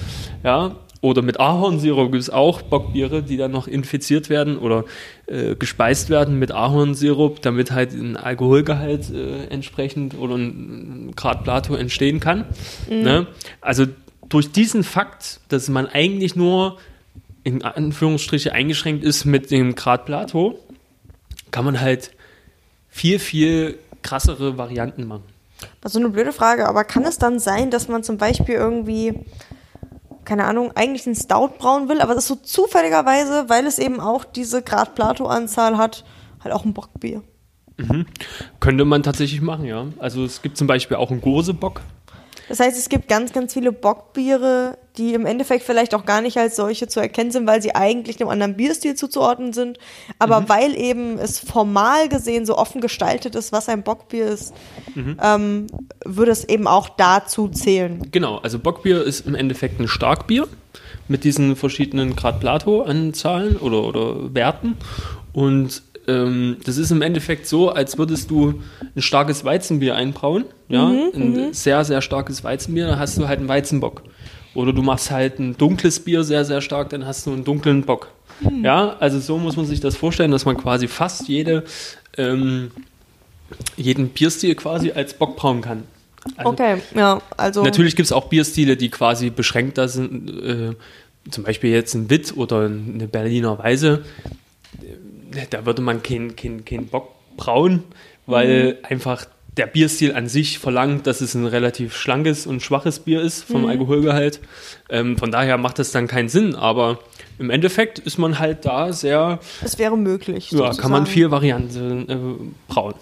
ja, 0.43 0.75
oder 1.03 1.21
mit 1.21 1.37
Ahornsirup 1.37 2.13
gibt 2.13 2.23
es 2.23 2.29
auch 2.29 2.61
Bockbiere, 2.61 3.21
die 3.23 3.35
dann 3.35 3.51
noch 3.51 3.67
infiziert 3.67 4.29
werden 4.29 4.57
oder 4.57 4.85
äh, 5.27 5.53
gespeist 5.53 6.09
werden 6.09 6.39
mit 6.39 6.53
Ahornsirup, 6.53 7.41
damit 7.41 7.71
halt 7.71 7.91
ein 7.91 8.15
Alkoholgehalt 8.15 9.11
äh, 9.11 9.47
entsprechend 9.47 10.17
oder 10.17 10.35
ein 10.35 11.11
Grad 11.13 11.43
Plato 11.43 11.75
entstehen 11.75 12.21
kann. 12.21 12.45
Ne? 12.89 13.27
Also 13.59 13.85
durch 14.29 14.53
diesen 14.53 14.85
Fakt, 14.85 15.41
dass 15.49 15.67
man 15.67 15.87
eigentlich 15.87 16.37
nur 16.37 16.77
in 17.43 17.63
Anführungsstriche 17.63 18.53
eingeschränkt 18.53 19.03
ist 19.03 19.25
mit 19.25 19.51
dem 19.51 19.75
Grad 19.75 20.05
Plato, 20.05 20.57
kann 21.51 21.65
man 21.65 21.81
halt 21.81 22.11
viel, 22.87 23.19
viel 23.19 23.77
krassere 24.03 24.57
Varianten 24.57 25.05
machen. 25.05 25.23
Das 25.81 25.89
ist 25.89 25.93
so 25.95 25.99
eine 25.99 26.09
blöde 26.09 26.31
Frage, 26.31 26.65
aber 26.65 26.85
kann 26.85 27.03
es 27.03 27.17
dann 27.17 27.39
sein, 27.39 27.71
dass 27.71 27.89
man 27.89 28.03
zum 28.03 28.17
Beispiel 28.17 28.55
irgendwie, 28.55 29.25
keine 30.25 30.45
Ahnung, 30.45 30.71
eigentlich 30.75 31.05
einen 31.05 31.15
Stout 31.15 31.57
brauen 31.57 31.89
will, 31.89 32.01
aber 32.01 32.15
das 32.15 32.23
ist 32.23 32.27
so 32.29 32.35
zufälligerweise, 32.35 33.49
weil 33.49 33.65
es 33.65 33.79
eben 33.79 33.99
auch 33.99 34.25
diese 34.25 34.61
Grad 34.61 34.95
Plato-Anzahl 34.95 35.77
hat, 35.77 36.03
halt 36.43 36.53
auch 36.53 36.65
ein 36.65 36.73
Bockbier. 36.73 37.21
Könnte 38.59 38.85
man 38.85 39.03
tatsächlich 39.03 39.41
machen, 39.41 39.65
ja. 39.65 39.87
Also 39.99 40.23
es 40.23 40.41
gibt 40.41 40.57
zum 40.57 40.67
Beispiel 40.67 40.97
auch 40.97 41.11
einen 41.11 41.21
Gosebock. 41.21 41.81
Das 42.53 42.59
heißt, 42.59 42.77
es 42.77 42.87
gibt 42.87 43.07
ganz, 43.07 43.33
ganz 43.33 43.51
viele 43.51 43.71
Bockbiere, 43.71 44.77
die 44.97 45.15
im 45.15 45.25
Endeffekt 45.25 45.63
vielleicht 45.63 45.95
auch 45.95 46.05
gar 46.05 46.21
nicht 46.21 46.37
als 46.37 46.55
solche 46.55 46.87
zu 46.87 46.99
erkennen 46.99 47.31
sind, 47.31 47.47
weil 47.47 47.63
sie 47.63 47.73
eigentlich 47.73 48.21
einem 48.21 48.29
anderen 48.29 48.55
Bierstil 48.55 48.93
zuzuordnen 48.93 49.53
sind. 49.53 49.79
Aber 50.19 50.47
weil 50.49 50.75
eben 50.75 51.17
es 51.17 51.39
formal 51.39 52.09
gesehen 52.09 52.45
so 52.45 52.55
offen 52.55 52.79
gestaltet 52.79 53.33
ist, 53.33 53.51
was 53.53 53.69
ein 53.69 53.81
Bockbier 53.81 54.27
ist, 54.27 54.53
ähm, 54.95 55.65
würde 56.05 56.31
es 56.31 56.47
eben 56.47 56.67
auch 56.67 56.89
dazu 56.89 57.47
zählen. 57.47 58.07
Genau, 58.11 58.37
also 58.37 58.59
Bockbier 58.59 59.03
ist 59.03 59.25
im 59.25 59.33
Endeffekt 59.33 59.79
ein 59.79 59.87
Starkbier 59.87 60.47
mit 61.07 61.23
diesen 61.23 61.55
verschiedenen 61.55 62.15
Grad 62.15 62.39
Plato-Anzahlen 62.39 63.57
oder, 63.57 63.81
oder 63.81 64.35
Werten. 64.35 64.77
Und 65.33 65.81
ähm, 66.07 66.57
das 66.65 66.77
ist 66.77 66.91
im 66.91 67.01
Endeffekt 67.01 67.47
so, 67.47 67.69
als 67.69 67.97
würdest 67.97 68.29
du 68.29 68.61
ein 68.95 69.01
starkes 69.01 69.45
Weizenbier 69.45 69.95
einbrauen. 69.95 70.45
Ja, 70.69 70.87
ein 70.87 71.53
sehr, 71.53 71.85
sehr 71.85 72.01
starkes 72.01 72.43
Weizenbier, 72.43 72.87
dann 72.87 72.99
hast 72.99 73.17
du 73.17 73.27
halt 73.27 73.39
einen 73.39 73.47
Weizenbock. 73.47 74.03
Oder 74.55 74.73
du 74.73 74.81
machst 74.81 75.11
halt 75.11 75.39
ein 75.39 75.57
dunkles 75.57 75.99
Bier 75.99 76.23
sehr, 76.23 76.45
sehr 76.45 76.61
stark, 76.61 76.89
dann 76.89 77.05
hast 77.05 77.25
du 77.25 77.31
einen 77.33 77.43
dunklen 77.43 77.83
Bock. 77.83 78.09
Ja, 78.61 78.95
also 78.99 79.19
so 79.19 79.37
muss 79.37 79.55
man 79.55 79.65
sich 79.65 79.79
das 79.79 79.95
vorstellen, 79.95 80.31
dass 80.31 80.45
man 80.45 80.57
quasi 80.57 80.87
fast 80.87 81.27
jede, 81.27 81.63
ähm, 82.17 82.71
jeden 83.77 84.09
Bierstil 84.09 84.55
quasi 84.55 84.91
als 84.91 85.13
Bock 85.13 85.35
brauen 85.35 85.61
kann. 85.61 85.83
Also 86.37 86.51
Okay, 86.51 86.77
ja, 86.95 87.21
also. 87.37 87.63
Natürlich 87.63 87.95
gibt 87.95 88.05
es 88.05 88.11
auch 88.11 88.29
Bierstile, 88.29 88.77
die 88.77 88.89
quasi 88.89 89.29
beschränkter 89.29 89.87
sind. 89.87 90.29
Äh, 90.29 90.71
zum 91.29 91.43
Beispiel 91.43 91.71
jetzt 91.71 91.93
ein 91.93 92.09
Witt 92.09 92.35
oder 92.35 92.65
eine 92.65 93.07
Berliner 93.07 93.57
Weise. 93.59 94.03
Da 95.49 95.65
würde 95.65 95.81
man 95.81 96.03
keinen 96.03 96.35
kein, 96.35 96.65
kein 96.65 96.87
Bock 96.87 97.09
brauen, 97.37 97.83
weil 98.25 98.77
einfach 98.83 99.25
der 99.57 99.67
Bierstil 99.67 100.15
an 100.15 100.27
sich 100.27 100.57
verlangt, 100.57 101.05
dass 101.05 101.21
es 101.21 101.35
ein 101.35 101.45
relativ 101.45 101.95
schlankes 101.95 102.47
und 102.47 102.61
schwaches 102.61 102.99
Bier 102.99 103.21
ist 103.21 103.43
vom 103.43 103.65
Alkoholgehalt. 103.67 104.39
Ähm, 104.89 105.17
von 105.17 105.31
daher 105.31 105.57
macht 105.57 105.77
das 105.79 105.91
dann 105.91 106.07
keinen 106.07 106.29
Sinn. 106.29 106.55
Aber 106.55 106.99
im 107.37 107.49
Endeffekt 107.49 107.99
ist 107.99 108.17
man 108.17 108.39
halt 108.39 108.65
da 108.65 108.91
sehr, 108.93 109.39
Es 109.63 109.77
wäre 109.77 109.97
möglich. 109.97 110.51
ja, 110.51 110.57
kann 110.73 110.91
man 110.91 111.01
sozusagen. 111.01 111.05
viel 111.05 111.31
Varianten 111.31 112.09
äh, 112.09 112.71
brauen. 112.71 112.95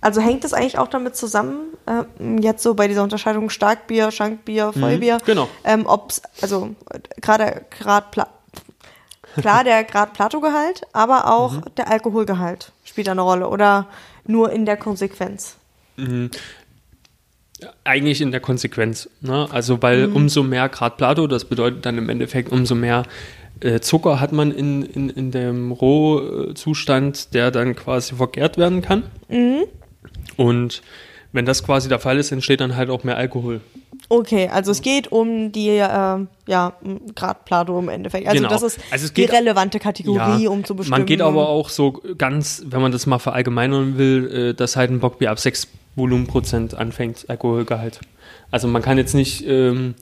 Also 0.00 0.22
hängt 0.22 0.44
das 0.44 0.54
eigentlich 0.54 0.78
auch 0.78 0.88
damit 0.88 1.16
zusammen, 1.16 1.74
äh, 1.86 2.40
jetzt 2.40 2.62
so 2.62 2.74
bei 2.74 2.88
dieser 2.88 3.02
Unterscheidung 3.02 3.50
Starkbier, 3.50 4.10
Schankbier, 4.10 4.72
Vollbier, 4.72 5.18
genau. 5.26 5.48
ähm, 5.64 5.84
ob's, 5.86 6.22
also 6.40 6.74
äh, 6.90 7.00
gerade 7.20 7.66
klar 9.38 9.64
der 9.64 9.84
Grad 9.84 10.12
Plato-Gehalt, 10.14 10.82
aber 10.92 11.30
auch 11.32 11.52
Mhm. 11.54 11.62
der 11.76 11.90
Alkoholgehalt 11.90 12.72
spielt 12.84 13.08
eine 13.08 13.20
Rolle 13.22 13.48
oder 13.48 13.86
nur 14.26 14.52
in 14.52 14.66
der 14.66 14.76
Konsequenz. 14.76 15.56
Eigentlich 17.84 18.20
in 18.22 18.30
der 18.30 18.40
Konsequenz. 18.40 19.08
Ne? 19.20 19.46
Also, 19.50 19.82
weil 19.82 20.06
umso 20.06 20.42
mehr 20.42 20.68
Grad 20.70 20.96
Plato, 20.96 21.26
das 21.26 21.44
bedeutet 21.44 21.84
dann 21.84 21.98
im 21.98 22.08
Endeffekt, 22.08 22.50
umso 22.52 22.74
mehr 22.74 23.02
äh, 23.60 23.80
Zucker 23.80 24.18
hat 24.20 24.32
man 24.32 24.50
in, 24.50 24.82
in, 24.82 25.10
in 25.10 25.30
dem 25.30 25.70
Rohzustand, 25.72 27.34
der 27.34 27.50
dann 27.50 27.76
quasi 27.76 28.14
vergärt 28.14 28.56
werden 28.56 28.80
kann. 28.80 29.02
Und 30.36 30.82
wenn 31.32 31.44
das 31.44 31.62
quasi 31.62 31.90
der 31.90 31.98
Fall 31.98 32.16
ist, 32.18 32.32
entsteht 32.32 32.60
dann 32.62 32.76
halt 32.76 32.88
auch 32.88 33.04
mehr 33.04 33.18
Alkohol. 33.18 33.60
Okay, 34.12 34.48
also 34.48 34.72
es 34.72 34.82
geht 34.82 35.12
um 35.12 35.52
die 35.52 35.68
äh, 35.68 35.78
ja, 35.78 36.72
Grad 37.14 37.44
Plato 37.44 37.78
im 37.78 37.88
Endeffekt. 37.88 38.26
Also 38.26 38.38
Genau. 38.38 38.50
das 38.50 38.62
ist 38.64 38.80
Also 38.90 39.08
die 39.08 39.24
relevante 39.24 39.78
Kategorie, 39.78 40.42
Ja, 40.42 40.50
um 40.50 40.64
zu 40.64 40.74
bestimmen. 40.74 40.98
Man 40.98 41.06
geht 41.06 41.22
aber 41.22 41.48
auch 41.48 41.68
so 41.68 42.02
ganz, 42.18 42.60
wenn 42.66 42.82
man 42.82 42.90
das 42.90 43.06
mal 43.06 43.20
verallgemeinern 43.20 43.98
will, 43.98 44.48
äh, 44.50 44.54
dass 44.54 44.74
halt 44.74 44.90
ein 44.90 44.98
Bockbier 44.98 45.30
ab 45.30 45.38
6 45.38 45.68
Volumenprozent 45.94 46.74
anfängt, 46.74 47.26
Alkoholgehalt. 47.30 48.00
Also 48.50 48.66
man 48.66 48.82
kann 48.82 48.98
jetzt 48.98 49.14
nicht, 49.14 49.46
ähm, 49.46 49.94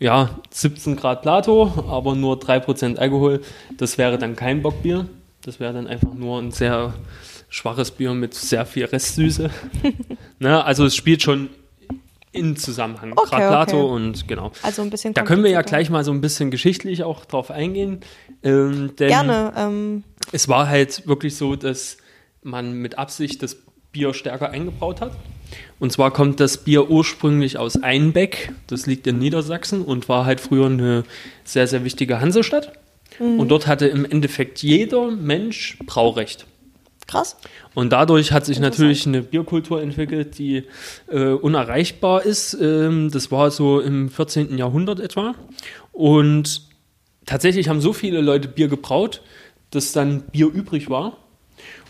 ja, 0.00 0.30
17 0.50 0.96
Grad 0.96 1.22
Plato, 1.22 1.84
aber 1.88 2.16
nur 2.16 2.40
3% 2.40 2.98
Alkohol. 2.98 3.40
Das 3.78 3.98
wäre 3.98 4.18
dann 4.18 4.34
kein 4.34 4.62
Bockbier. 4.62 5.06
Das 5.44 5.60
wäre 5.60 5.72
dann 5.72 5.86
einfach 5.86 6.12
nur 6.12 6.40
ein 6.40 6.50
sehr 6.50 6.94
schwaches 7.48 7.92
Bier 7.92 8.14
mit 8.14 8.34
sehr 8.34 8.66
viel 8.66 8.86
Restsüße. 8.86 9.48
ne? 10.40 10.64
Also 10.64 10.86
es 10.86 10.96
spielt 10.96 11.22
schon 11.22 11.50
in 12.32 12.56
Zusammenhang. 12.56 13.12
Okay, 13.14 13.36
Grad 13.36 13.48
Plato 13.48 13.84
okay. 13.84 13.94
und 13.94 14.28
genau. 14.28 14.52
Also 14.62 14.82
ein 14.82 14.90
bisschen 14.90 15.14
Da 15.14 15.22
können 15.22 15.44
wir 15.44 15.50
ja 15.50 15.62
gleich 15.62 15.90
mal 15.90 16.02
so 16.02 16.12
ein 16.12 16.20
bisschen 16.20 16.50
geschichtlich 16.50 17.04
auch 17.04 17.24
drauf 17.24 17.50
eingehen. 17.50 18.00
Ähm, 18.42 18.96
denn 18.98 19.08
Gerne. 19.08 19.52
Ähm, 19.56 20.04
es 20.32 20.48
war 20.48 20.68
halt 20.68 21.06
wirklich 21.06 21.36
so, 21.36 21.56
dass 21.56 21.98
man 22.42 22.72
mit 22.72 22.98
Absicht 22.98 23.42
das 23.42 23.56
Bier 23.92 24.14
stärker 24.14 24.50
eingebraut 24.50 25.00
hat. 25.00 25.12
Und 25.78 25.92
zwar 25.92 26.10
kommt 26.10 26.40
das 26.40 26.58
Bier 26.58 26.90
ursprünglich 26.90 27.58
aus 27.58 27.82
Einbeck, 27.82 28.52
das 28.66 28.86
liegt 28.86 29.06
in 29.06 29.18
Niedersachsen 29.18 29.82
und 29.82 30.08
war 30.08 30.24
halt 30.24 30.40
früher 30.40 30.66
eine 30.66 31.04
sehr, 31.44 31.66
sehr 31.66 31.84
wichtige 31.84 32.20
Hansestadt. 32.20 32.72
Und 33.18 33.48
dort 33.48 33.66
hatte 33.66 33.86
im 33.86 34.06
Endeffekt 34.06 34.62
jeder 34.62 35.10
Mensch 35.10 35.76
Braurecht. 35.84 36.46
Krass. 37.12 37.36
Und 37.74 37.92
dadurch 37.92 38.32
hat 38.32 38.44
sich 38.46 38.58
natürlich 38.58 39.06
eine 39.06 39.22
Bierkultur 39.22 39.82
entwickelt, 39.82 40.38
die 40.38 40.64
äh, 41.08 41.28
unerreichbar 41.28 42.24
ist. 42.24 42.54
Ähm, 42.54 43.10
das 43.10 43.30
war 43.30 43.50
so 43.50 43.80
im 43.80 44.08
14. 44.08 44.56
Jahrhundert 44.58 44.98
etwa. 45.00 45.34
Und 45.92 46.62
tatsächlich 47.26 47.68
haben 47.68 47.80
so 47.80 47.92
viele 47.92 48.20
Leute 48.20 48.48
Bier 48.48 48.68
gebraut, 48.68 49.22
dass 49.70 49.92
dann 49.92 50.22
Bier 50.22 50.46
übrig 50.46 50.90
war. 50.90 51.18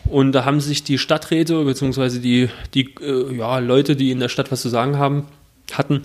Und 0.04 0.32
da 0.32 0.44
haben 0.44 0.60
sich 0.60 0.82
die 0.82 0.98
Stadträte 0.98 1.64
beziehungsweise 1.64 2.20
die, 2.20 2.48
die 2.74 2.94
äh, 3.00 3.36
ja, 3.36 3.58
Leute, 3.58 3.94
die 3.94 4.10
in 4.10 4.18
der 4.18 4.28
Stadt 4.28 4.50
was 4.50 4.60
zu 4.60 4.68
sagen 4.68 4.98
haben, 4.98 5.28
hatten, 5.72 6.02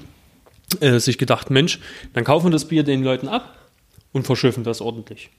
äh, 0.80 1.00
sich 1.00 1.18
gedacht, 1.18 1.50
Mensch, 1.50 1.80
dann 2.14 2.24
kaufen 2.24 2.48
wir 2.48 2.52
das 2.52 2.66
Bier 2.66 2.84
den 2.84 3.04
Leuten 3.04 3.28
ab 3.28 3.58
und 4.12 4.26
verschiffen 4.26 4.64
das 4.64 4.82
ordentlich. 4.82 5.32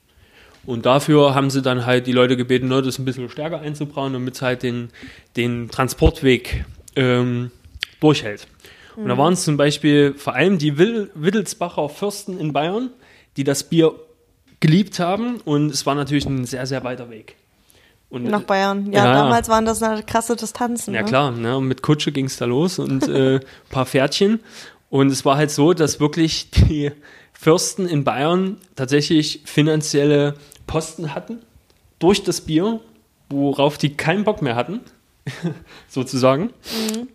Und 0.67 0.87
dafür 0.87 1.35
haben 1.35 1.51
sie 1.51 1.63
dann 1.63 1.87
halt 1.87 2.07
die 2.07 2.13
Leute 2.13 2.37
gebeten, 2.37 2.69
ne, 2.69 2.83
das 2.83 2.99
ein 2.99 3.05
bisschen 3.05 3.29
stärker 3.31 3.61
einzubrauen, 3.61 4.13
damit 4.13 4.35
es 4.35 4.43
halt 4.43 4.63
den, 4.63 4.91
den 5.37 5.71
Transportweg 5.71 6.65
ähm, 6.97 7.51
durchhält. 8.01 8.47
Und 8.97 9.09
da 9.09 9.17
waren 9.17 9.35
es 9.35 9.45
zum 9.45 9.57
Beispiel 9.57 10.15
vor 10.15 10.35
allem 10.35 10.59
die 10.59 10.77
Wittelsbacher 10.77 11.89
Fürsten 11.89 12.39
in 12.39 12.53
Bayern, 12.53 12.91
die 13.37 13.45
das 13.45 13.63
Bier 13.63 13.95
geliebt 14.59 14.99
haben. 14.99 15.41
Und 15.45 15.71
es 15.71 15.87
war 15.87 15.95
natürlich 15.95 16.27
ein 16.27 16.45
sehr, 16.45 16.67
sehr 16.67 16.83
weiter 16.83 17.09
Weg. 17.09 17.37
Und, 18.11 18.25
Nach 18.25 18.43
Bayern. 18.43 18.91
Ja, 18.93 19.05
Ja, 19.05 19.13
damals 19.13 19.49
waren 19.49 19.65
das 19.65 19.83
eine 19.83 20.03
krasse 20.03 20.35
Distanzen. 20.35 20.95
Ja 20.95 21.03
ne? 21.03 21.09
klar, 21.09 21.31
ne? 21.31 21.61
mit 21.61 21.83
Kutsche 21.83 22.11
ging 22.11 22.25
es 22.25 22.39
da 22.39 22.47
los 22.47 22.81
und 22.81 23.07
äh, 23.07 23.37
ein 23.37 23.41
paar 23.71 23.87
Pferdchen. 23.87 24.41
Und 24.91 25.13
es 25.13 25.25
war 25.25 25.37
halt 25.37 25.53
so, 25.53 25.75
dass 25.75 26.01
wirklich 26.01 26.51
die 26.51 26.91
Fürsten 27.41 27.87
in 27.87 28.03
Bayern 28.03 28.57
tatsächlich 28.75 29.43
finanzielle 29.45 30.35
Posten 30.67 31.15
hatten 31.15 31.39
durch 32.01 32.25
das 32.25 32.41
Bier, 32.41 32.81
worauf 33.31 33.79
die 33.79 33.97
keinen 33.97 34.25
Bock 34.25 34.43
mehr 34.43 34.57
hatten, 34.57 34.81
sozusagen. 35.89 36.51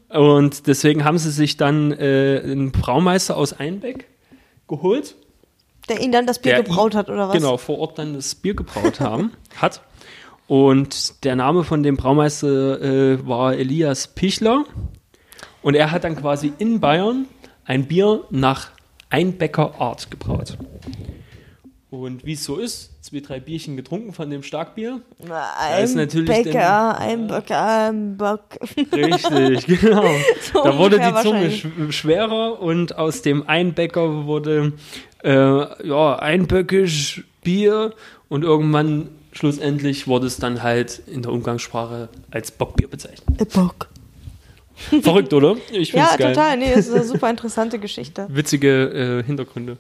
Und 0.08 0.68
deswegen 0.68 1.04
haben 1.04 1.18
sie 1.18 1.30
sich 1.30 1.58
dann 1.58 1.92
äh, 1.92 2.40
einen 2.42 2.72
Braumeister 2.72 3.36
aus 3.36 3.52
Einbeck 3.52 4.08
geholt, 4.70 5.16
Der 5.90 6.00
ihn 6.00 6.14
dann 6.14 6.26
das 6.26 6.40
Bier 6.40 6.64
gebraut 6.64 6.96
hat, 6.96 7.10
oder 7.10 7.28
was? 7.28 7.36
Genau, 7.36 7.58
vor 7.58 7.80
Ort 7.80 8.00
dann 8.00 8.14
das 8.14 8.34
Bier 8.34 8.54
gebraut 8.54 9.02
haben, 9.02 9.34
hat. 9.58 9.82
Und 10.48 11.26
der 11.26 11.36
Name 11.36 11.66
von 11.66 11.84
dem 11.84 11.98
Braumeister 11.98 12.82
äh, 12.82 13.28
war 13.28 13.56
Elias 13.56 14.08
Pichler. 14.08 14.64
Und 15.62 15.76
er 15.76 15.92
hat 15.92 16.06
dann 16.06 16.16
quasi 16.16 16.54
in 16.60 16.80
Bayern 16.80 17.26
ein 17.66 17.88
Bier 17.88 18.24
nach 18.30 18.72
Einbecker 19.14 19.80
Art 19.80 20.10
gebraut. 20.10 20.58
Und 21.92 22.26
wie 22.26 22.34
es 22.34 22.44
so 22.44 22.58
ist, 22.58 23.04
zwei, 23.04 23.20
drei 23.20 23.40
Bierchen 23.40 23.78
getrunken 23.78 24.12
von 24.14 24.28
dem 24.32 24.42
Starkbier. 24.42 25.02
Ein 25.60 25.84
ist 25.84 25.96
natürlich 25.96 26.28
Bäcker, 26.28 26.98
ein 26.98 27.28
Bäcker, 27.28 27.90
ein 27.90 28.18
Bock. 28.18 28.42
Richtig, 28.92 29.68
genau. 29.82 30.04
So 30.52 30.64
da 30.64 30.76
wurde 30.80 31.00
die 31.00 31.22
Zunge 31.22 31.52
sch 31.52 31.68
schwerer 31.92 32.60
und 32.60 32.98
aus 32.98 33.22
dem 33.22 33.48
Einbäcker 33.48 34.26
wurde 34.26 34.74
äh, 35.24 35.88
ja, 35.88 36.16
einböckisch 36.18 37.24
Bier 37.44 37.94
und 38.30 38.44
irgendwann 38.44 39.10
schlussendlich 39.32 40.08
wurde 40.08 40.26
es 40.26 40.38
dann 40.38 40.64
halt 40.64 41.04
in 41.06 41.22
der 41.22 41.32
Umgangssprache 41.32 42.10
als 42.32 42.50
Bockbier 42.50 42.88
bezeichnet. 42.88 43.40
Ein 43.40 43.48
Bock. 43.48 43.90
Verrückt, 45.02 45.34
oder? 45.34 45.56
Ich 45.72 45.92
Ja, 45.94 46.16
geil. 46.18 46.34
total. 46.34 46.58
Nee, 46.58 46.70
das 46.74 46.88
ist 46.88 46.94
eine 46.94 47.04
super 47.04 47.30
interessante 47.30 47.80
Geschichte. 47.80 48.28
Witzige 48.30 49.22
äh, 49.22 49.24
Hintergründe. 49.24 49.78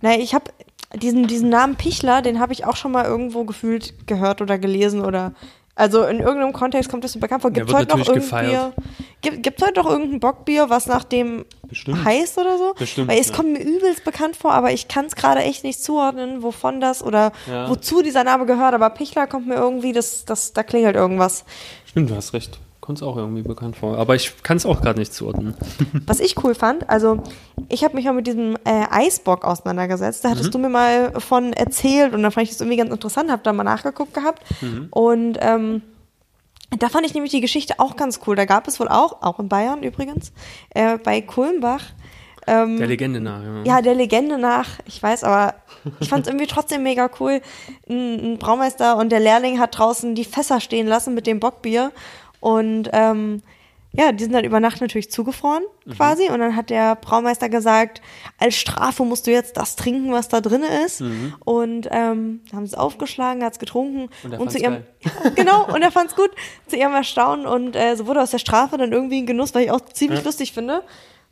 Naja, 0.00 0.18
ich 0.20 0.34
habe 0.34 0.50
diesen, 0.96 1.26
diesen 1.26 1.48
Namen 1.48 1.76
Pichler, 1.76 2.22
den 2.22 2.40
habe 2.40 2.52
ich 2.52 2.64
auch 2.64 2.76
schon 2.76 2.92
mal 2.92 3.04
irgendwo 3.04 3.44
gefühlt 3.44 4.06
gehört 4.06 4.40
oder 4.42 4.58
gelesen 4.58 5.04
oder. 5.04 5.32
Also 5.74 6.04
in 6.04 6.18
irgendeinem 6.20 6.52
Kontext 6.52 6.90
kommt 6.90 7.02
das 7.02 7.14
mir 7.14 7.22
bekannt 7.22 7.40
vor. 7.40 7.50
Gibt 7.50 7.70
es 7.70 7.74
heute 7.74 7.96
noch 7.96 8.06
irgendein. 8.06 8.46
Bier? 8.46 8.72
Gibt 9.22 9.58
es 9.62 9.66
heute 9.66 9.80
noch 9.80 9.88
irgendein 9.88 10.20
Bockbier, 10.20 10.68
was 10.68 10.86
nach 10.86 11.02
dem 11.04 11.46
Bestimmt. 11.66 12.04
heißt 12.04 12.36
oder 12.36 12.58
so? 12.58 12.74
Bestimmt, 12.74 13.08
Weil 13.08 13.18
es 13.18 13.28
ja. 13.30 13.34
kommt 13.36 13.52
mir 13.54 13.62
übelst 13.62 14.04
bekannt 14.04 14.36
vor, 14.36 14.52
aber 14.52 14.72
ich 14.72 14.88
kann 14.88 15.06
es 15.06 15.16
gerade 15.16 15.40
echt 15.40 15.64
nicht 15.64 15.82
zuordnen, 15.82 16.42
wovon 16.42 16.82
das 16.82 17.02
oder 17.02 17.32
Ja. 17.48 17.70
wozu 17.70 18.02
dieser 18.02 18.22
Name 18.22 18.44
gehört. 18.44 18.74
Aber 18.74 18.90
Pichler 18.90 19.26
kommt 19.26 19.46
mir 19.46 19.54
irgendwie, 19.54 19.92
das, 19.92 20.26
das, 20.26 20.52
da 20.52 20.62
klingelt 20.62 20.94
irgendwas. 20.94 21.46
Stimmt, 21.86 22.10
du 22.10 22.16
hast 22.16 22.34
recht. 22.34 22.58
Kommt 22.82 22.98
es 22.98 23.04
auch 23.04 23.16
irgendwie 23.16 23.42
bekannt 23.42 23.76
vor. 23.76 23.96
Aber 23.96 24.16
ich 24.16 24.42
kann 24.42 24.56
es 24.56 24.66
auch 24.66 24.82
gerade 24.82 24.98
nicht 24.98 25.14
zuordnen. 25.14 25.54
Was 26.06 26.18
ich 26.18 26.42
cool 26.42 26.56
fand, 26.56 26.90
also 26.90 27.22
ich 27.68 27.84
habe 27.84 27.94
mich 27.94 28.04
mal 28.06 28.12
mit 28.12 28.26
diesem 28.26 28.56
äh, 28.64 28.86
Eisbock 28.90 29.44
auseinandergesetzt. 29.44 30.24
Da 30.24 30.30
hattest 30.30 30.52
du 30.52 30.58
mir 30.58 30.68
mal 30.68 31.12
von 31.20 31.52
erzählt 31.52 32.12
und 32.12 32.24
dann 32.24 32.32
fand 32.32 32.42
ich 32.42 32.50
das 32.50 32.60
irgendwie 32.60 32.78
ganz 32.78 32.90
interessant, 32.90 33.30
habe 33.30 33.44
da 33.44 33.52
mal 33.52 33.62
nachgeguckt 33.62 34.12
gehabt. 34.12 34.42
Und 34.90 35.38
ähm, 35.40 35.82
da 36.76 36.88
fand 36.88 37.06
ich 37.06 37.14
nämlich 37.14 37.30
die 37.30 37.40
Geschichte 37.40 37.74
auch 37.78 37.94
ganz 37.94 38.18
cool. 38.26 38.34
Da 38.34 38.46
gab 38.46 38.66
es 38.66 38.80
wohl 38.80 38.88
auch, 38.88 39.22
auch 39.22 39.38
in 39.38 39.48
Bayern 39.48 39.84
übrigens, 39.84 40.32
äh, 40.70 40.98
bei 40.98 41.20
Kulmbach, 41.20 41.84
ähm, 42.46 42.78
Der 42.78 42.88
Legende 42.88 43.20
nach. 43.20 43.40
Ja. 43.42 43.62
ja, 43.64 43.82
der 43.82 43.94
Legende 43.94 44.36
nach, 44.38 44.66
ich 44.86 45.00
weiß, 45.00 45.22
aber 45.22 45.54
ich 46.00 46.08
fand 46.08 46.26
es 46.26 46.32
irgendwie 46.32 46.48
trotzdem 46.48 46.82
mega 46.82 47.08
cool. 47.20 47.40
Ein, 47.88 48.32
ein 48.32 48.38
Braumeister 48.38 48.96
und 48.96 49.10
der 49.10 49.20
Lehrling 49.20 49.60
hat 49.60 49.78
draußen 49.78 50.14
die 50.14 50.24
Fässer 50.24 50.60
stehen 50.60 50.86
lassen 50.88 51.14
mit 51.14 51.26
dem 51.26 51.38
Bockbier. 51.38 51.92
Und 52.42 52.90
ähm, 52.92 53.42
ja, 53.94 54.10
die 54.10 54.24
sind 54.24 54.32
dann 54.32 54.44
über 54.44 54.58
Nacht 54.58 54.80
natürlich 54.80 55.10
zugefroren 55.10 55.62
Mhm. 55.84 55.92
quasi. 55.92 56.28
Und 56.30 56.38
dann 56.40 56.56
hat 56.56 56.70
der 56.70 56.96
Braumeister 56.96 57.48
gesagt, 57.48 58.00
als 58.38 58.54
Strafe 58.56 59.04
musst 59.04 59.26
du 59.26 59.30
jetzt 59.30 59.56
das 59.56 59.76
trinken, 59.76 60.12
was 60.12 60.28
da 60.28 60.40
drin 60.40 60.62
ist. 60.84 61.02
Und 61.44 61.88
ähm, 61.90 62.40
haben 62.52 62.64
es 62.64 62.74
aufgeschlagen, 62.74 63.44
hat 63.44 63.54
es 63.54 63.58
getrunken. 63.58 64.08
Und 64.24 64.32
er 64.32 64.48
zu 64.48 64.58
ihrem. 64.58 64.78
Ja, 65.24 65.30
genau, 65.30 65.66
und 65.72 65.82
er 65.82 65.90
fand's 65.90 66.14
gut. 66.16 66.30
Zu 66.68 66.76
ihrem 66.76 66.94
Erstaunen. 66.94 67.46
Und 67.46 67.76
äh, 67.76 67.96
so 67.96 68.06
wurde 68.06 68.22
aus 68.22 68.30
der 68.30 68.38
Strafe 68.38 68.76
dann 68.78 68.92
irgendwie 68.92 69.20
ein 69.20 69.26
Genuss, 69.26 69.54
weil 69.54 69.64
ich 69.64 69.70
auch 69.70 69.80
ziemlich 69.80 70.24
lustig 70.24 70.52
finde. 70.52 70.82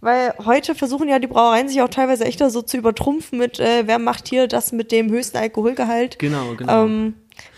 Weil 0.02 0.34
heute 0.44 0.74
versuchen 0.74 1.08
ja 1.08 1.18
die 1.18 1.26
Brauereien 1.26 1.68
sich 1.68 1.80
auch 1.82 1.88
teilweise 1.88 2.24
echt 2.24 2.40
da 2.40 2.50
so 2.50 2.62
zu 2.62 2.76
übertrumpfen 2.78 3.38
mit, 3.38 3.60
äh, 3.60 3.86
wer 3.86 3.98
macht 3.98 4.28
hier 4.28 4.48
das 4.48 4.72
mit 4.72 4.92
dem 4.92 5.10
höchsten 5.10 5.36
Alkoholgehalt. 5.36 6.18
Genau, 6.18 6.54
genau. 6.56 6.84
Ähm, 6.84 7.14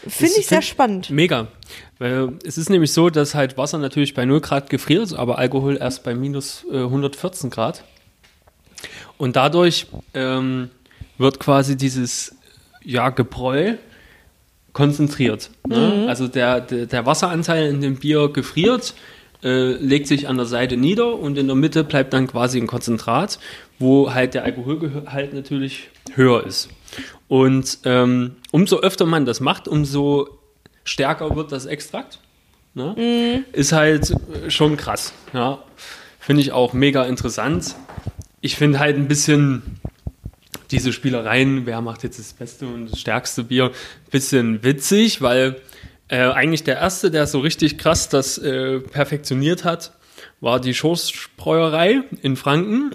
Finde 0.07 0.35
ich 0.39 0.47
sehr 0.47 0.63
spannend. 0.63 1.11
Mega. 1.11 1.49
Weil 1.99 2.33
es 2.45 2.59
ist 2.59 2.71
nämlich 2.71 2.93
so, 2.93 3.11
dass 3.11 3.35
halt 3.35 3.57
Wasser 3.57 3.79
natürlich 3.79 4.15
bei 4.15 4.25
0 4.25 4.41
Grad 4.41 4.71
gefriert, 4.71 5.15
aber 5.15 5.39
Alkohol 5.39 5.77
erst 5.77 6.05
bei 6.05 6.15
minus 6.15 6.65
äh, 6.71 6.79
114 6.79 7.51
Grad. 7.51 7.85
Und 9.19 9.37
dadurch 9.37 9.87
ähm, 10.15 10.71
wird 11.19 11.39
quasi 11.39 11.77
dieses 11.77 12.35
ja, 12.85 13.11
Gebräu 13.11 13.75
konzentriert. 14.73 15.51
Ne? 15.69 16.07
Also 16.09 16.29
der, 16.29 16.61
der, 16.61 16.87
der 16.87 17.07
Wasseranteil 17.07 17.69
in 17.69 17.81
dem 17.81 17.97
Bier 17.97 18.29
gefriert, 18.33 18.95
äh, 19.43 19.73
legt 19.73 20.07
sich 20.07 20.29
an 20.29 20.37
der 20.37 20.47
Seite 20.47 20.77
nieder 20.77 21.19
und 21.19 21.37
in 21.37 21.47
der 21.47 21.57
Mitte 21.57 21.85
bleibt 21.85 22.13
dann 22.13 22.27
quasi 22.27 22.59
ein 22.59 22.67
Konzentrat, 22.67 23.39
wo 23.79 24.13
halt 24.15 24.35
der 24.35 24.45
Alkoholgehalt 24.45 25.35
natürlich 25.35 25.89
höher 26.15 26.47
ist. 26.47 26.69
Und 27.29 27.79
ähm, 27.85 28.37
umso 28.51 28.81
öfter 28.81 29.07
man 29.07 29.25
das 29.25 29.41
macht, 29.41 29.69
umso 29.69 30.39
stärker 30.85 31.35
wird 31.37 31.53
das 31.53 31.67
Extrakt. 31.67 32.19
Ne? 32.75 33.45
Ist 33.53 33.73
halt 33.73 34.15
schon 34.49 34.77
krass. 34.77 35.13
Ja? 35.33 35.63
Finde 36.19 36.43
ich 36.43 36.53
auch 36.53 36.73
mega 36.73 37.05
interessant. 37.05 37.75
Ich 38.41 38.57
finde 38.57 38.79
halt 38.79 38.97
ein 38.97 39.09
bisschen 39.09 39.81
diese 40.71 40.93
Spielereien, 40.93 41.67
wer 41.67 41.81
macht 41.81 42.03
jetzt 42.03 42.19
das 42.19 42.33
beste 42.33 42.67
und 42.67 42.91
das 42.91 42.99
stärkste 42.99 43.45
Bier, 43.45 43.67
ein 43.67 44.11
bisschen 44.11 44.65
witzig, 44.65 45.21
weil 45.21 45.61
äh, 46.09 46.31
eigentlich 46.31 46.65
der 46.65 46.77
erste, 46.79 47.11
der 47.11 47.27
so 47.27 47.41
richtig 47.41 47.79
krass 47.79 48.09
das 48.09 48.39
äh, 48.39 48.81
perfektioniert 48.81 49.65
hat, 49.65 49.93
war 50.41 50.61
die 50.61 50.75
Schoßbräuerei 50.75 52.03
in 52.23 52.37
Franken. 52.37 52.95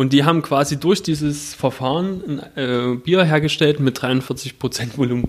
Und 0.00 0.14
die 0.14 0.24
haben 0.24 0.40
quasi 0.40 0.80
durch 0.80 1.02
dieses 1.02 1.54
Verfahren 1.54 2.40
ein 2.56 2.56
äh, 2.56 2.96
Bier 2.96 3.22
hergestellt 3.22 3.80
mit 3.80 3.98
43% 3.98 4.96
Volumen, 4.96 5.28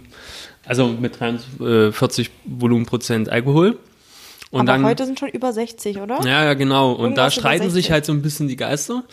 also 0.66 0.88
mit 0.88 1.20
43 1.20 2.30
Volumenprozent 2.46 3.28
Alkohol. 3.28 3.80
Und 4.50 4.62
Aber 4.62 4.66
dann, 4.68 4.86
heute 4.86 5.06
sind 5.06 5.20
schon 5.20 5.28
über 5.28 5.51
60, 5.51 5.98
oder? 5.98 6.22
ja, 6.24 6.46
ja, 6.46 6.54
genau. 6.54 6.94
Und 6.94 7.16
da 7.16 7.24
Irgendwas 7.25 7.34
über 7.34 7.42
streiten 7.42 7.63
60. 7.63 7.74
sich 7.74 7.92
halt 7.92 8.06
so 8.06 8.13
ein 8.13 8.22
bisschen 8.22 8.48
die 8.48 8.56
Geister, 8.56 9.04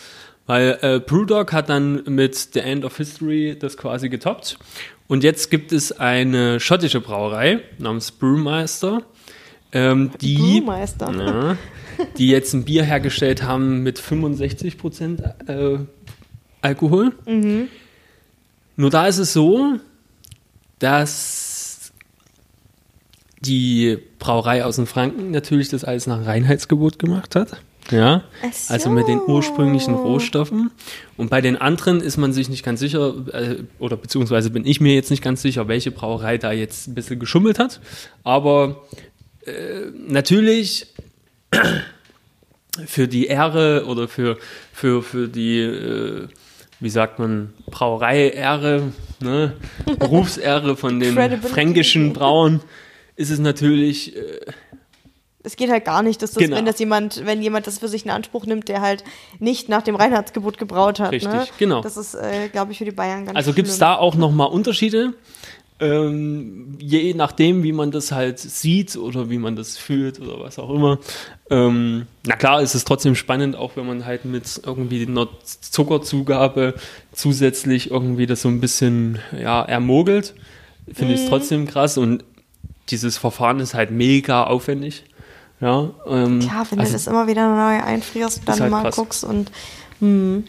weil 0.47 0.79
äh, 0.81 1.01
Brewdog 1.01 1.53
hat 1.53 1.69
dann 1.71 2.05
mit 2.05 2.37
The 2.37 2.61
End 2.61 2.85
of 2.85 2.97
History 2.97 3.57
das 3.59 3.77
quasi 3.77 4.09
getoppt. 4.09 4.61
Und 5.09 5.25
jetzt 5.25 5.51
gibt 5.51 5.73
es 5.73 5.91
eine 5.91 6.61
schottische 6.61 7.01
Brauerei 7.01 7.63
namens 7.79 8.13
Brewmeister, 8.13 9.03
ähm, 9.73 10.13
die, 10.21 10.37
Brewmeister. 10.37 11.11
ja, 11.13 11.57
die 12.19 12.29
jetzt 12.29 12.53
ein 12.55 12.65
Bier 12.65 12.85
hergestellt 12.85 13.43
haben 13.43 13.83
mit 13.83 13.99
65 13.99 14.79
Prozent 14.79 15.23
äh, 15.47 15.79
Alkohol. 16.61 17.13
Mhm. 17.27 17.69
Nur 18.77 18.91
da 18.91 19.07
ist 19.07 19.19
es 19.19 19.33
so, 19.33 19.75
dass 20.79 21.93
die 23.41 23.99
Brauerei 24.19 24.65
aus 24.65 24.77
dem 24.77 24.87
Franken 24.87 25.31
natürlich 25.31 25.69
das 25.69 25.85
alles 25.85 26.07
nach 26.07 26.27
Reinheitsgebot 26.27 26.99
gemacht 26.99 27.37
hat. 27.37 27.61
Ja, 27.91 28.25
so. 28.53 28.73
also 28.73 28.91
mit 28.91 29.09
den 29.09 29.21
ursprünglichen 29.27 29.95
Rohstoffen. 29.95 30.71
Und 31.17 31.31
bei 31.31 31.41
den 31.41 31.57
anderen 31.57 32.01
ist 32.01 32.19
man 32.19 32.33
sich 32.33 32.51
nicht 32.51 32.63
ganz 32.63 32.81
sicher, 32.81 33.15
äh, 33.33 33.57
oder 33.79 33.97
beziehungsweise 33.97 34.51
bin 34.51 34.67
ich 34.67 34.81
mir 34.81 34.95
jetzt 34.95 35.11
nicht 35.11 35.23
ganz 35.23 35.41
sicher, 35.41 35.69
welche 35.69 35.91
Brauerei 35.91 36.37
da 36.37 36.53
jetzt 36.53 36.89
ein 36.89 36.95
bisschen 36.95 37.19
geschummelt 37.19 37.59
hat. 37.59 37.81
Aber 38.25 38.85
äh, 39.47 39.87
natürlich 40.07 40.89
für 42.87 43.09
die 43.09 43.27
Ehre 43.27 43.87
oder 43.87 44.09
für, 44.09 44.39
für, 44.73 45.03
für 45.03 45.29
die, 45.29 45.61
äh, 45.61 46.29
wie 46.81 46.91
sagt 46.91 47.19
man, 47.19 47.53
Brauerei-Ehre, 47.71 48.93
ne? 49.21 49.55
Berufsehre 49.99 50.77
von 50.77 51.01
den 51.01 51.17
fränkischen 51.41 52.13
Brauern 52.13 52.61
ist 53.17 53.31
es 53.31 53.41
natürlich 53.41 54.15
äh, 54.17 54.41
Es 55.43 55.57
geht 55.57 55.71
halt 55.71 55.85
gar 55.85 56.03
nicht, 56.03 56.23
dass 56.23 56.33
das, 56.33 56.43
Genau. 56.43 56.57
wenn 56.57 56.67
das 56.67 56.79
jemand, 56.79 57.27
wenn 57.27 57.43
jemand 57.43 57.67
das 57.67 57.79
für 57.79 57.89
sich 57.89 58.05
in 58.05 58.11
Anspruch 58.13 58.47
nimmt, 58.47 58.69
der 58.69 58.81
halt 58.81 59.03
nicht 59.41 59.69
nach 59.69 59.83
dem 59.83 59.97
Reinheitsgebot 59.97 60.57
gebraut 60.59 61.01
hat. 61.01 61.11
Richtig, 61.13 61.33
ne? 61.33 61.47
genau. 61.59 61.81
Das 61.81 61.97
ist, 61.97 62.15
äh, 62.15 62.49
glaube 62.49 62.71
ich, 62.73 62.79
für 62.79 62.85
die 62.85 62.93
Bayern 62.93 63.25
ganz 63.25 63.37
Also 63.37 63.53
gibt 63.55 63.69
es 63.69 63.79
da 63.79 63.97
auch 63.97 64.15
nochmal 64.15 64.49
Unterschiede, 64.49 65.15
ähm, 65.81 66.77
je 66.81 67.15
nachdem, 67.15 67.63
wie 67.63 67.73
man 67.73 67.91
das 67.91 68.11
halt 68.11 68.39
sieht 68.39 68.97
oder 68.97 69.31
wie 69.31 69.39
man 69.39 69.55
das 69.55 69.77
fühlt 69.77 70.21
oder 70.21 70.41
was 70.41 70.59
auch 70.59 70.71
immer. 70.71 70.99
Ähm, 71.51 72.07
na 72.27 72.37
klar, 72.37 72.63
ist 72.63 72.75
es 72.75 72.85
trotzdem 72.85 73.15
spannend, 73.15 73.55
auch 73.57 73.77
wenn 73.77 73.87
man 73.87 74.05
halt 74.05 74.25
mit 74.25 74.61
irgendwie 74.65 75.07
einer 75.07 75.29
Zuckerzugabe 75.45 76.75
zusätzlich 77.13 77.91
irgendwie 77.91 78.27
das 78.27 78.43
so 78.43 78.49
ein 78.49 78.61
bisschen 78.61 79.21
ja, 79.39 79.63
ermogelt. 79.63 80.35
Finde 80.93 81.15
ich 81.15 81.21
es 81.21 81.29
trotzdem 81.29 81.67
krass 81.67 81.99
und 81.99 82.25
dieses 82.91 83.19
Verfahren 83.19 83.61
ist 83.61 83.75
halt 83.75 83.91
mega 83.91 84.45
aufwendig. 84.45 85.05
Ja, 85.61 85.91
ähm, 86.07 86.41
Klar, 86.41 86.67
wenn 86.71 86.79
also 86.79 86.93
du 86.93 86.93
das 86.95 87.07
immer 87.07 87.27
wieder 87.27 87.49
neu 87.49 87.83
einfrierst 87.83 88.41
und 88.41 88.49
dann 88.49 88.61
halt 88.61 88.71
mal 88.71 88.83
krass. 88.83 88.97
guckst 88.97 89.25
und. 89.25 89.51
Hm. 90.01 90.45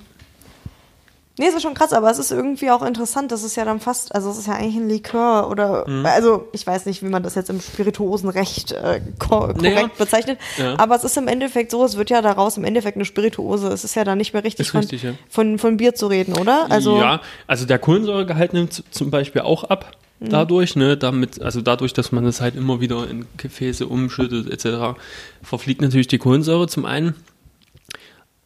Nee, 1.40 1.48
es 1.48 1.56
ist 1.56 1.62
schon 1.64 1.74
krass, 1.74 1.94
aber 1.94 2.12
es 2.12 2.20
ist 2.20 2.32
irgendwie 2.32 2.70
auch 2.70 2.82
interessant. 2.86 3.32
Das 3.32 3.44
ist 3.44 3.56
ja 3.56 3.64
dann 3.66 3.80
fast, 3.80 4.14
also 4.14 4.30
es 4.30 4.38
ist 4.38 4.48
ja 4.48 4.54
eigentlich 4.56 4.76
ein 4.76 4.90
Likör 4.90 5.50
oder, 5.50 5.88
Mhm. 5.90 6.06
also 6.06 6.48
ich 6.52 6.68
weiß 6.68 6.86
nicht, 6.86 7.02
wie 7.02 7.08
man 7.08 7.24
das 7.24 7.34
jetzt 7.36 7.50
im 7.50 7.62
Spirituosenrecht 7.62 8.74
äh, 8.74 9.00
ko 9.18 9.40
korrekt 9.40 9.62
Naja. 9.62 9.90
bezeichnet, 9.98 10.38
Ja. 10.58 10.78
aber 10.78 10.96
es 10.96 11.04
ist 11.06 11.16
im 11.18 11.28
Endeffekt 11.30 11.72
so, 11.72 11.84
es 11.86 11.96
wird 11.98 12.10
ja 12.10 12.22
daraus 12.22 12.58
im 12.58 12.66
Endeffekt 12.66 12.98
eine 12.98 13.06
Spirituose. 13.06 13.70
Es 13.70 13.84
ist 13.86 13.96
ja 13.96 14.04
dann 14.04 14.18
nicht 14.18 14.34
mehr 14.34 14.44
richtig, 14.44 14.70
von, 14.70 14.82
richtig, 14.82 15.02
ja. 15.04 15.14
von, 15.30 15.58
von 15.60 15.78
Bier 15.78 15.96
zu 15.96 16.08
reden, 16.08 16.34
oder? 16.34 16.68
Also, 16.70 16.98
ja, 16.98 17.22
also 17.48 17.66
der 17.66 17.80
Kohlensäuregehalt 17.80 18.54
nimmt 18.54 18.84
zum 18.92 19.10
Beispiel 19.10 19.42
auch 19.42 19.64
ab 19.64 19.94
Mhm. 20.22 20.30
dadurch, 20.32 20.76
ne, 20.76 20.98
damit, 20.98 21.42
also 21.42 21.62
dadurch, 21.62 21.94
dass 21.94 22.12
man 22.12 22.26
das 22.26 22.42
halt 22.42 22.56
immer 22.58 22.82
wieder 22.82 23.10
in 23.10 23.26
Gefäße 23.38 23.88
umschüttet 23.88 24.52
etc., 24.52 25.00
verfliegt 25.42 25.82
natürlich 25.82 26.10
die 26.10 26.18
Kohlensäure 26.18 26.68
zum 26.68 26.84
einen. 26.86 27.16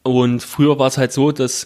Und 0.03 0.43
früher 0.43 0.77
war 0.77 0.87
es 0.87 0.99
halt 0.99 1.11
so, 1.13 1.31
dass 1.31 1.65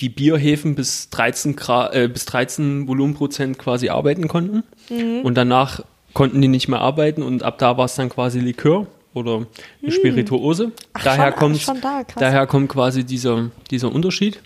die 0.00 0.08
Bierhefen 0.08 0.74
bis 0.74 1.10
13, 1.10 1.56
Grad, 1.56 1.94
äh, 1.94 2.08
bis 2.08 2.24
13 2.26 2.88
Volumenprozent 2.88 3.58
quasi 3.58 3.88
arbeiten 3.88 4.28
konnten. 4.28 4.62
Mhm. 4.88 5.20
Und 5.22 5.34
danach 5.34 5.82
konnten 6.14 6.40
die 6.40 6.48
nicht 6.48 6.68
mehr 6.68 6.80
arbeiten 6.80 7.22
und 7.22 7.42
ab 7.42 7.58
da 7.58 7.76
war 7.76 7.84
es 7.84 7.94
dann 7.94 8.08
quasi 8.08 8.40
Likör 8.40 8.86
oder 9.14 9.46
eine 9.82 9.92
Spirituose. 9.92 10.68
Mhm. 10.68 10.72
Ach, 10.94 11.04
daher 11.04 11.30
schon- 11.32 11.38
kommt 11.38 11.60
schon 11.60 11.80
da, 11.80 12.02
daher 12.16 12.46
kommt 12.46 12.68
quasi 12.70 13.04
dieser, 13.04 13.50
dieser 13.70 13.92
Unterschied. 13.92 14.40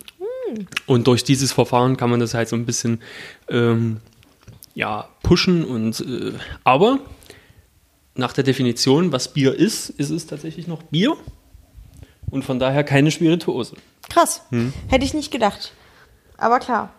Und 0.86 1.06
durch 1.08 1.24
dieses 1.24 1.52
Verfahren 1.52 1.96
kann 1.96 2.10
man 2.10 2.20
das 2.20 2.34
halt 2.34 2.48
so 2.48 2.54
ein 2.54 2.64
bisschen 2.64 3.00
ähm, 3.48 3.96
ja, 4.74 5.08
pushen 5.22 5.64
und 5.64 6.00
äh, 6.00 6.32
aber 6.62 6.98
nach 8.14 8.32
der 8.32 8.44
Definition, 8.44 9.10
was 9.10 9.32
Bier 9.32 9.52
ist, 9.54 9.90
ist 9.90 10.10
es 10.10 10.26
tatsächlich 10.26 10.66
noch 10.68 10.82
Bier 10.84 11.16
und 12.30 12.44
von 12.44 12.58
daher 12.60 12.84
keine 12.84 13.10
Spirituose. 13.10 13.74
Krass. 14.08 14.42
Hm. 14.50 14.72
Hätte 14.88 15.04
ich 15.04 15.14
nicht 15.14 15.30
gedacht. 15.30 15.72
Aber 16.36 16.58
klar. 16.58 16.90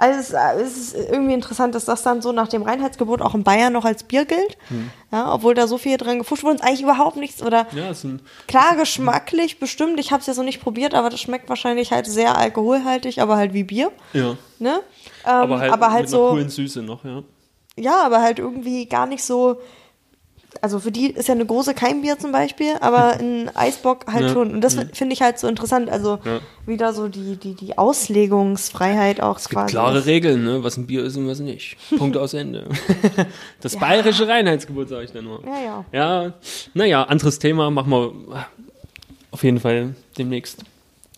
Also 0.00 0.20
es, 0.20 0.32
es 0.62 0.76
ist 0.76 0.94
irgendwie 1.10 1.34
interessant, 1.34 1.74
dass 1.74 1.84
das 1.84 2.04
dann 2.04 2.22
so 2.22 2.30
nach 2.30 2.46
dem 2.46 2.62
Reinheitsgebot 2.62 3.20
auch 3.20 3.34
in 3.34 3.42
Bayern 3.42 3.72
noch 3.72 3.84
als 3.84 4.04
Bier 4.04 4.26
gilt. 4.26 4.56
Hm. 4.68 4.90
Ja, 5.10 5.32
obwohl 5.34 5.54
da 5.54 5.66
so 5.66 5.76
viel 5.76 5.96
dran 5.96 6.18
gefuscht 6.18 6.44
wurde 6.44 6.54
und 6.54 6.62
eigentlich 6.62 6.82
überhaupt 6.82 7.16
nichts. 7.16 7.42
Oder 7.42 7.66
Ja, 7.72 7.90
es 7.90 8.02
sind 8.02 8.22
klar, 8.46 8.76
geschmacklich 8.76 9.58
bestimmt. 9.58 9.98
Ich 9.98 10.12
habe 10.12 10.20
es 10.20 10.28
ja 10.28 10.34
so 10.34 10.44
nicht 10.44 10.60
probiert, 10.62 10.94
aber 10.94 11.10
das 11.10 11.20
schmeckt 11.20 11.48
wahrscheinlich 11.48 11.90
halt 11.90 12.06
sehr 12.06 12.38
alkoholhaltig, 12.38 13.20
aber 13.20 13.36
halt 13.36 13.54
wie 13.54 13.64
Bier. 13.64 13.90
ja, 14.12 14.36
Ne? 14.60 14.80
Ähm, 15.24 15.32
aber 15.32 15.58
halt, 15.58 15.72
aber 15.72 15.90
halt 15.90 16.04
mit 16.06 16.14
einer 16.14 16.22
so. 16.24 16.30
coolen 16.30 16.48
Süße 16.48 16.82
noch, 16.82 17.04
ja. 17.04 17.22
Ja, 17.76 18.02
aber 18.04 18.22
halt 18.22 18.38
irgendwie 18.38 18.86
gar 18.86 19.06
nicht 19.06 19.24
so. 19.24 19.60
Also 20.60 20.80
für 20.80 20.90
die 20.92 21.10
ist 21.10 21.28
ja 21.28 21.34
eine 21.34 21.46
große 21.46 21.74
Keimbier 21.74 22.18
zum 22.18 22.32
Beispiel, 22.32 22.74
aber 22.80 23.18
ein 23.18 23.50
Eisbock 23.54 24.06
halt 24.12 24.26
Ja. 24.26 24.32
schon. 24.32 24.52
Und 24.52 24.60
das 24.60 24.74
finde 24.92 25.12
ich 25.12 25.22
halt 25.22 25.38
so 25.38 25.46
interessant. 25.48 25.90
Also 25.90 26.18
Ja. 26.24 26.40
wieder 26.66 26.92
so 26.92 27.08
die, 27.08 27.36
die, 27.36 27.54
die 27.54 27.76
Auslegungsfreiheit 27.78 29.20
auch 29.20 29.36
Es 29.38 29.48
gibt 29.48 29.66
klare 29.68 30.06
Regeln, 30.06 30.44
ne, 30.44 30.64
was 30.64 30.76
ein 30.76 30.86
Bier 30.86 31.04
ist 31.04 31.16
und 31.16 31.28
was 31.28 31.40
nicht. 31.40 31.76
Punkt 31.96 32.16
aus 32.16 32.34
Ende. 32.34 32.68
Das 33.60 33.76
bayerische 33.76 34.28
Reinheitsgebot, 34.28 34.88
sage 34.88 35.04
ich 35.04 35.12
dann 35.12 35.24
nur. 35.24 35.40
Ja, 35.44 35.60
ja. 35.60 35.84
Ja, 35.92 36.32
naja, 36.74 37.02
anderes 37.04 37.38
Thema, 37.38 37.70
machen 37.70 37.90
wir 37.90 38.46
auf 39.30 39.42
jeden 39.44 39.60
Fall 39.60 39.94
demnächst. 40.16 40.64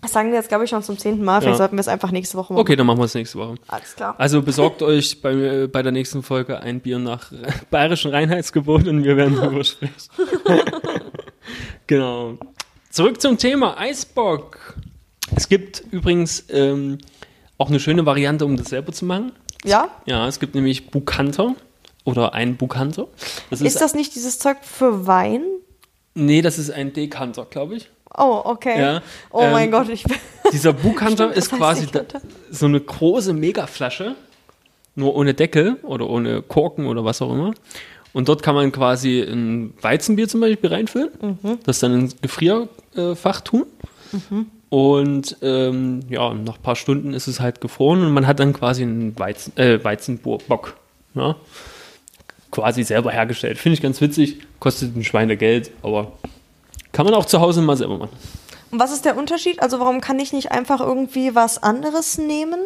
Das 0.03 0.13
sagen 0.13 0.31
wir 0.31 0.37
jetzt, 0.39 0.49
glaube 0.49 0.65
ich, 0.65 0.71
schon 0.71 0.83
zum 0.83 0.99
zehnten 0.99 1.25
Mal. 1.25 1.41
Vielleicht 1.41 1.55
Ja. 1.55 1.59
sollten 1.59 1.77
wir 1.77 1.81
es 1.81 1.89
einfach 1.89 2.11
nächste 2.11 2.39
Woche 2.39 2.53
machen. 2.53 2.61
Okay, 2.63 2.75
dann 2.77 2.87
machen 2.87 2.99
wir 2.99 3.05
es 3.05 3.15
nächste 3.15 3.39
Woche. 3.39 3.57
Alles 3.69 3.95
klar. 3.97 4.15
Also 4.19 4.41
besorgt 4.43 4.83
euch 4.83 5.21
bei, 5.21 5.33
äh, 5.33 5.67
bei 5.67 5.83
der 5.83 5.93
nächsten 5.93 6.23
Folge 6.23 6.61
ein 6.61 6.81
Bier 6.81 6.99
nach 6.99 7.31
bayerischen 7.71 8.11
Reinheitsgebot 8.11 8.89
und 8.89 9.05
wir 9.05 9.17
werden 9.17 9.37
darüber 9.37 9.63
sprechen. 9.65 9.93
genau. 11.87 12.39
Zurück 12.91 13.21
zum 13.21 13.39
Thema 13.39 13.79
Eisbock. 13.79 14.75
Es 15.37 15.49
gibt 15.49 15.85
übrigens 15.91 16.45
ähm, 16.51 16.99
auch 17.59 17.69
eine 17.69 17.79
schöne 17.79 18.05
Variante, 18.07 18.45
um 18.45 18.57
das 18.57 18.69
selber 18.71 18.93
zu 18.93 19.05
machen. 19.05 19.33
Ja? 19.65 19.89
Ja, 20.07 20.27
es 20.27 20.41
gibt 20.41 20.55
nämlich 20.55 20.91
Bukanter 20.91 21.55
oder 22.05 22.35
ein 22.35 22.57
Bukanter. 22.57 23.07
Das 23.51 23.61
Ist 23.61 23.81
das 23.81 23.95
nicht 23.95 24.15
dieses 24.15 24.39
Zeug 24.39 24.57
für 24.63 25.07
Wein? 25.07 25.43
Nee, 26.15 26.43
das 26.43 26.59
ist 26.59 26.71
ein 26.71 26.93
Dekanter, 26.93 27.45
glaube 27.49 27.77
ich. 27.77 27.91
Oh, 28.17 28.43
okay. 28.45 28.81
Ja, 28.81 29.03
oh 29.31 29.47
mein 29.51 29.67
ähm, 29.67 29.71
Gott, 29.71 29.89
ich 29.89 30.03
bin. 30.03 30.17
Dieser 30.53 30.75
Stimmt, 30.77 31.37
ist 31.37 31.53
quasi 31.53 31.87
da, 31.87 32.03
so 32.51 32.67
eine 32.67 32.81
große 32.81 33.33
Megaflasche, 33.33 34.17
nur 34.97 35.15
ohne 35.15 35.35
Deckel 35.35 35.77
oder 35.83 36.09
ohne 36.11 36.43
Korken 36.43 36.87
oder 36.87 37.05
was 37.05 37.23
auch 37.23 37.33
immer. 37.33 37.53
Und 38.13 38.29
dort 38.29 38.43
kann 38.43 38.57
man 38.57 38.73
quasi 38.73 39.21
ein 39.21 39.73
Weizenbier 39.81 40.27
zum 40.29 40.41
Beispiel 40.41 40.71
reinfüllen, 40.71 41.11
Mhm. 41.21 41.59
das 41.65 41.79
dann 41.79 41.95
ins 41.95 42.21
Gefrierfach 42.21 43.41
tun. 43.43 43.67
Und 44.71 45.37
ähm, 45.43 46.01
ja, 46.09 46.35
nach 46.35 46.57
ein 46.57 46.63
paar 46.63 46.75
Stunden 46.77 47.15
ist 47.15 47.29
es 47.29 47.39
halt 47.41 47.61
gefroren 47.61 48.03
und 48.05 48.13
man 48.13 48.27
hat 48.27 48.41
dann 48.41 48.53
quasi 48.53 48.83
einen 48.83 49.17
Weizen, 49.19 49.57
äh, 49.57 49.83
Weizenbock. 49.85 50.77
Ja? 51.15 51.37
Quasi 52.51 52.83
selber 52.83 53.13
hergestellt. 53.13 53.59
Finde 53.59 53.75
ich 53.75 53.83
ganz 53.83 54.01
witzig, 54.01 54.39
kostet 54.59 54.97
ein 54.97 55.05
Schweinegeld, 55.05 55.71
aber 55.83 56.13
kann 57.01 57.07
man 57.11 57.15
auch 57.19 57.25
zu 57.25 57.41
Hause 57.41 57.63
mal 57.63 57.79
selber 57.79 57.97
machen. 57.97 58.13
Und 58.71 58.79
was 58.79 58.93
ist 58.93 59.07
der 59.07 59.17
Unterschied? 59.17 59.63
Also, 59.63 59.81
warum 59.81 60.03
kann 60.03 60.19
ich 60.19 60.35
nicht 60.35 60.53
einfach 60.53 60.81
irgendwie 60.81 61.35
was 61.35 61.63
anderes 61.63 62.19
nehmen? 62.19 62.61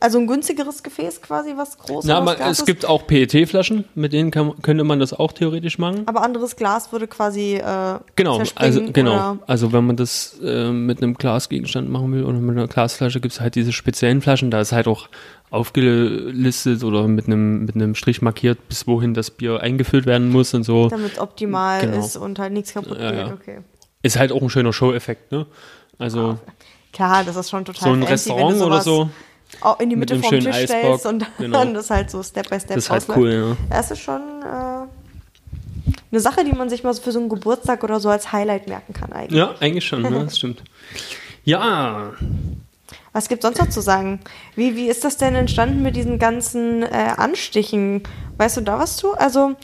Also 0.00 0.18
ein 0.18 0.26
günstigeres 0.26 0.82
Gefäß 0.82 1.22
quasi, 1.22 1.52
was 1.56 1.78
groß 1.78 2.04
Na, 2.04 2.20
man, 2.20 2.36
es 2.40 2.64
gibt 2.64 2.84
auch 2.84 3.06
PET-Flaschen, 3.06 3.84
mit 3.94 4.12
denen 4.12 4.30
kann, 4.30 4.52
könnte 4.60 4.84
man 4.84 4.98
das 5.00 5.12
auch 5.12 5.32
theoretisch 5.32 5.78
machen. 5.78 6.02
Aber 6.06 6.22
anderes 6.22 6.56
Glas 6.56 6.92
würde 6.92 7.06
quasi 7.06 7.54
äh, 7.54 7.98
Genau, 8.16 8.42
also 8.56 8.82
genau. 8.92 9.38
Also 9.46 9.72
wenn 9.72 9.86
man 9.86 9.96
das 9.96 10.36
äh, 10.42 10.70
mit 10.72 11.02
einem 11.02 11.14
Glasgegenstand 11.14 11.88
machen 11.90 12.12
will 12.12 12.24
oder 12.24 12.38
mit 12.38 12.56
einer 12.56 12.66
Glasflasche, 12.66 13.20
gibt 13.20 13.34
es 13.34 13.40
halt 13.40 13.54
diese 13.54 13.72
speziellen 13.72 14.20
Flaschen. 14.20 14.50
Da 14.50 14.60
ist 14.60 14.72
halt 14.72 14.88
auch 14.88 15.08
aufgelistet 15.50 16.82
oder 16.84 17.06
mit 17.06 17.26
einem 17.26 17.64
mit 17.64 17.76
einem 17.76 17.94
Strich 17.94 18.20
markiert, 18.20 18.58
bis 18.68 18.86
wohin 18.86 19.14
das 19.14 19.30
Bier 19.30 19.60
eingefüllt 19.60 20.06
werden 20.06 20.30
muss 20.30 20.52
und 20.54 20.64
so. 20.64 20.88
damit 20.88 21.18
optimal 21.18 21.80
Genau. 21.82 21.98
ist 22.04 22.16
und 22.16 22.38
halt 22.38 22.52
nichts 22.52 22.74
kaputt 22.74 22.98
Ja, 23.00 23.10
geht. 23.10 23.20
ja. 23.20 23.32
Okay. 23.32 23.58
Ist 24.04 24.18
halt 24.18 24.32
auch 24.32 24.42
ein 24.42 24.50
schöner 24.50 24.72
Show-Effekt, 24.72 25.32
ne? 25.32 25.46
Also 25.98 26.38
Klar, 26.92 27.24
das 27.24 27.34
ist 27.34 27.50
schon 27.50 27.64
total 27.64 27.82
so 27.82 27.88
ein 27.90 28.02
fancy, 28.02 28.30
Restaurant 28.30 28.60
oder 28.62 28.80
so, 28.80 29.10
auch 29.60 29.80
in 29.80 29.90
die 29.90 29.96
mit 29.96 30.10
Mitte 30.10 30.22
vom 30.22 30.30
Tisch 30.30 30.46
Eisbock, 30.46 30.78
stellst 30.78 31.06
und 31.06 31.26
genau. 31.38 31.58
dann 31.58 31.74
das 31.74 31.90
halt 31.90 32.10
so 32.10 32.22
Step 32.22 32.50
by 32.50 32.60
Step 32.60 32.76
das 32.76 32.84
ist 32.84 32.90
halt 32.90 33.08
cool, 33.16 33.32
ja. 33.32 33.76
Das 33.76 33.90
ist 33.90 34.00
schon 34.00 34.20
äh, 34.42 34.86
eine 36.10 36.20
Sache, 36.20 36.44
die 36.44 36.52
man 36.52 36.68
sich 36.68 36.84
mal 36.84 36.94
so 36.94 37.02
für 37.02 37.12
so 37.12 37.18
einen 37.18 37.28
Geburtstag 37.28 37.82
oder 37.82 37.98
so 37.98 38.10
als 38.10 38.32
Highlight 38.32 38.68
merken 38.68 38.92
kann 38.92 39.12
eigentlich. 39.12 39.38
Ja, 39.38 39.54
eigentlich 39.60 39.84
schon, 39.84 40.02
ne? 40.02 40.24
Das 40.24 40.38
stimmt. 40.38 40.62
Ja, 41.46 42.12
Was 43.12 43.28
gibt 43.28 43.42
sonst 43.42 43.58
noch 43.58 43.68
zu 43.68 43.82
sagen? 43.82 44.20
Wie, 44.56 44.76
wie 44.76 44.88
ist 44.88 45.04
das 45.04 45.18
denn 45.18 45.34
entstanden 45.34 45.82
mit 45.82 45.94
diesen 45.94 46.18
ganzen 46.18 46.82
äh, 46.82 47.12
Anstichen? 47.18 48.02
Weißt 48.38 48.56
du 48.56 48.62
da 48.62 48.78
was 48.78 48.96
zu? 48.96 49.12
Also, 49.12 49.54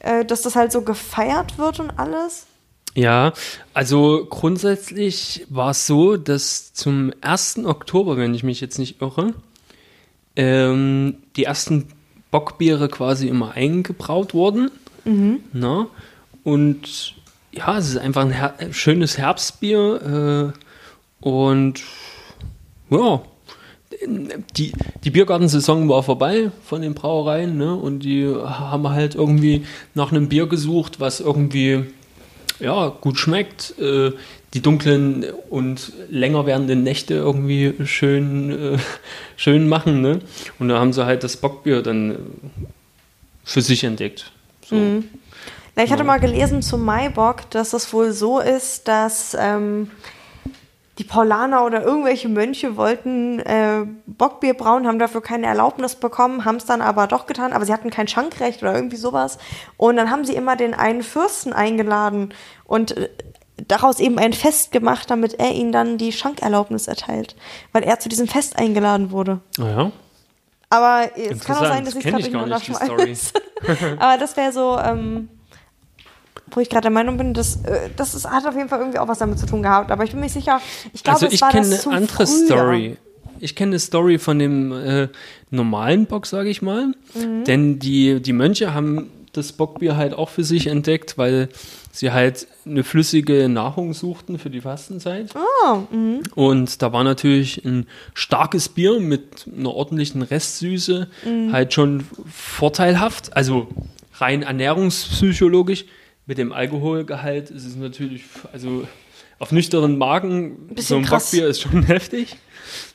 äh, 0.00 0.26
dass 0.26 0.42
das 0.42 0.54
halt 0.54 0.70
so 0.70 0.82
gefeiert 0.82 1.56
wird 1.56 1.80
und 1.80 1.98
alles? 1.98 2.44
Ja, 2.94 3.32
also 3.72 4.26
grundsätzlich 4.28 5.46
war 5.48 5.70
es 5.70 5.86
so, 5.86 6.16
dass 6.16 6.74
zum 6.74 7.12
1. 7.20 7.60
Oktober, 7.64 8.16
wenn 8.16 8.34
ich 8.34 8.42
mich 8.42 8.60
jetzt 8.60 8.78
nicht 8.78 9.00
irre, 9.00 9.32
ähm, 10.34 11.16
die 11.36 11.44
ersten 11.44 11.86
Bockbiere 12.30 12.88
quasi 12.88 13.28
immer 13.28 13.52
eingebraut 13.52 14.34
wurden. 14.34 14.70
Na? 15.52 15.86
Und 16.44 17.14
ja, 17.52 17.78
es 17.78 17.90
ist 17.90 17.96
einfach 17.96 18.22
ein 18.22 18.30
her 18.30 18.54
schönes 18.72 19.18
Herbstbier. 19.18 20.52
Äh, 21.22 21.26
und 21.28 21.82
ja, 22.90 23.22
die, 24.56 24.72
die 25.04 25.10
Biergartensaison 25.10 25.88
war 25.88 26.02
vorbei 26.02 26.50
von 26.64 26.82
den 26.82 26.94
Brauereien, 26.94 27.56
ne? 27.56 27.74
Und 27.74 28.00
die 28.00 28.26
haben 28.26 28.88
halt 28.88 29.14
irgendwie 29.14 29.66
nach 29.94 30.10
einem 30.10 30.28
Bier 30.28 30.46
gesucht, 30.46 31.00
was 31.00 31.20
irgendwie 31.20 31.84
ja, 32.60 32.88
gut 32.88 33.18
schmeckt, 33.18 33.78
äh, 33.78 34.12
die 34.54 34.60
dunklen 34.60 35.24
und 35.48 35.92
länger 36.08 36.46
werdenden 36.46 36.82
Nächte 36.82 37.14
irgendwie 37.14 37.74
schön, 37.84 38.74
äh, 38.74 38.78
schön 39.36 39.68
machen. 39.68 40.00
Ne? 40.00 40.20
Und 40.58 40.68
da 40.68 40.78
haben 40.78 40.92
sie 40.92 41.04
halt 41.04 41.24
das 41.24 41.36
Bockbier 41.36 41.82
dann 41.82 42.16
für 43.44 43.62
sich 43.62 43.84
entdeckt. 43.84 44.30
So. 44.68 45.02
Na, 45.76 45.84
ich 45.84 45.92
hatte 45.92 46.04
mal 46.04 46.18
gelesen 46.18 46.62
zum 46.62 46.84
Maibock, 46.84 47.50
dass 47.50 47.72
es 47.72 47.92
wohl 47.92 48.12
so 48.12 48.40
ist, 48.40 48.88
dass 48.88 49.36
ähm, 49.38 49.90
die 51.00 51.04
Paulaner 51.04 51.64
oder 51.64 51.82
irgendwelche 51.82 52.28
Mönche 52.28 52.76
wollten 52.76 53.38
äh, 53.40 53.86
Bockbier 54.04 54.52
brauen, 54.52 54.86
haben 54.86 54.98
dafür 54.98 55.22
keine 55.22 55.46
Erlaubnis 55.46 55.94
bekommen, 55.94 56.44
haben 56.44 56.56
es 56.56 56.66
dann 56.66 56.82
aber 56.82 57.06
doch 57.06 57.24
getan, 57.24 57.54
aber 57.54 57.64
sie 57.64 57.72
hatten 57.72 57.88
kein 57.88 58.06
Schankrecht 58.06 58.60
oder 58.62 58.74
irgendwie 58.74 58.98
sowas. 58.98 59.38
Und 59.78 59.96
dann 59.96 60.10
haben 60.10 60.26
sie 60.26 60.34
immer 60.34 60.56
den 60.56 60.74
einen 60.74 61.02
Fürsten 61.02 61.54
eingeladen 61.54 62.34
und 62.64 62.98
äh, 62.98 63.08
daraus 63.66 63.98
eben 63.98 64.18
ein 64.18 64.34
Fest 64.34 64.72
gemacht, 64.72 65.10
damit 65.10 65.40
er 65.40 65.52
ihnen 65.52 65.72
dann 65.72 65.96
die 65.96 66.12
Schankerlaubnis 66.12 66.86
erteilt, 66.86 67.34
weil 67.72 67.82
er 67.82 67.98
zu 67.98 68.10
diesem 68.10 68.28
Fest 68.28 68.58
eingeladen 68.58 69.10
wurde. 69.10 69.40
Naja, 69.56 69.92
Aber 70.68 71.08
es 71.16 71.40
kann 71.40 71.56
auch 71.56 71.64
sein, 71.64 71.86
dass 71.86 71.94
ich 71.94 72.02
kenn 72.02 72.12
gerade 72.30 72.50
nicht. 73.06 73.32
Aber 73.98 74.18
das 74.18 74.36
wäre 74.36 74.52
so, 74.52 74.78
ähm, 74.78 75.30
wo 76.52 76.60
ich 76.60 76.68
gerade 76.68 76.82
der 76.82 76.90
Meinung 76.90 77.16
bin, 77.16 77.34
dass, 77.34 77.56
äh, 77.64 77.90
das 77.96 78.14
ist, 78.14 78.28
hat 78.28 78.46
auf 78.46 78.56
jeden 78.56 78.68
Fall 78.68 78.80
irgendwie 78.80 78.98
auch 78.98 79.08
was 79.08 79.18
damit 79.18 79.38
zu 79.38 79.46
tun 79.46 79.62
gehabt. 79.62 79.90
Aber 79.90 80.04
ich 80.04 80.10
bin 80.12 80.20
mir 80.20 80.28
sicher, 80.28 80.60
ich 80.92 81.02
glaube, 81.02 81.20
Also 81.22 81.34
ich 81.34 81.40
kenne 81.40 81.70
das 81.70 81.86
eine 81.86 81.96
andere 81.96 82.26
Frühjahr. 82.26 82.46
Story. 82.46 82.96
Ich 83.42 83.56
kenne 83.56 83.70
eine 83.70 83.78
Story 83.78 84.18
von 84.18 84.38
dem 84.38 84.72
äh, 84.72 85.08
normalen 85.50 86.06
Bock, 86.06 86.26
sage 86.26 86.50
ich 86.50 86.60
mal. 86.62 86.92
Mhm. 87.14 87.44
Denn 87.44 87.78
die, 87.78 88.20
die 88.20 88.32
Mönche 88.34 88.74
haben 88.74 89.10
das 89.32 89.52
Bockbier 89.52 89.96
halt 89.96 90.12
auch 90.12 90.28
für 90.28 90.42
sich 90.44 90.66
entdeckt, 90.66 91.16
weil 91.16 91.48
sie 91.92 92.10
halt 92.10 92.48
eine 92.66 92.82
flüssige 92.84 93.48
Nahrung 93.48 93.94
suchten 93.94 94.38
für 94.38 94.50
die 94.50 94.60
Fastenzeit. 94.60 95.30
Oh, 95.64 95.78
mhm. 95.90 96.20
Und 96.34 96.82
da 96.82 96.92
war 96.92 97.04
natürlich 97.04 97.64
ein 97.64 97.86
starkes 98.12 98.68
Bier 98.68 98.98
mit 99.00 99.46
einer 99.56 99.72
ordentlichen 99.72 100.22
Restsüße 100.22 101.08
Mhm. 101.24 101.52
halt 101.52 101.72
schon 101.72 102.04
vorteilhaft. 102.30 103.36
Also 103.36 103.68
rein 104.18 104.42
ernährungspsychologisch. 104.42 105.84
Mit 106.30 106.38
dem 106.38 106.52
Alkoholgehalt 106.52 107.50
ist 107.50 107.64
es 107.66 107.74
natürlich, 107.74 108.22
also 108.52 108.86
auf 109.40 109.50
nüchternen 109.50 109.98
Magen, 109.98 110.68
Bisschen 110.68 110.86
so 110.86 110.96
ein 110.98 111.02
krass. 111.04 111.24
Bockbier 111.32 111.48
ist 111.48 111.60
schon 111.60 111.82
heftig. 111.86 112.36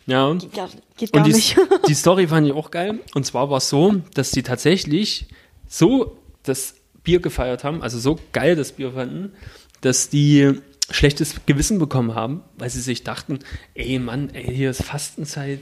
Ja. 0.08 0.38
Ja, 0.56 0.69
geht 0.95 1.12
gar 1.12 1.19
Und 1.21 1.28
die, 1.28 1.34
nicht. 1.36 1.58
die 1.86 1.93
Story 1.95 2.28
fand 2.30 2.48
ich 2.48 2.54
auch 2.54 2.71
geil. 2.71 3.00
Und 3.13 3.26
zwar 3.26 3.50
war 3.50 3.58
es 3.58 3.67
so, 3.67 3.95
dass 4.13 4.32
die 4.32 4.41
tatsächlich 4.41 5.26
so 5.67 6.17
das 6.43 6.76
Bier 7.04 7.19
gefeiert 7.19 7.65
haben, 7.65 7.82
also 7.84 8.00
so 8.00 8.17
geil 8.32 8.56
das 8.56 8.71
Bier 8.71 8.93
fanden, 8.93 9.34
dass 9.82 10.08
die 10.08 10.54
schlechtes 10.89 11.36
Gewissen 11.45 11.78
bekommen 11.78 12.15
haben, 12.15 12.41
weil 12.58 12.69
sie 12.69 12.80
sich 12.80 13.04
dachten, 13.04 13.39
ey 13.74 14.00
Mann, 14.00 14.30
ey, 14.34 14.45
hier 14.56 14.69
ist 14.69 14.82
Fastenzeit, 14.82 15.60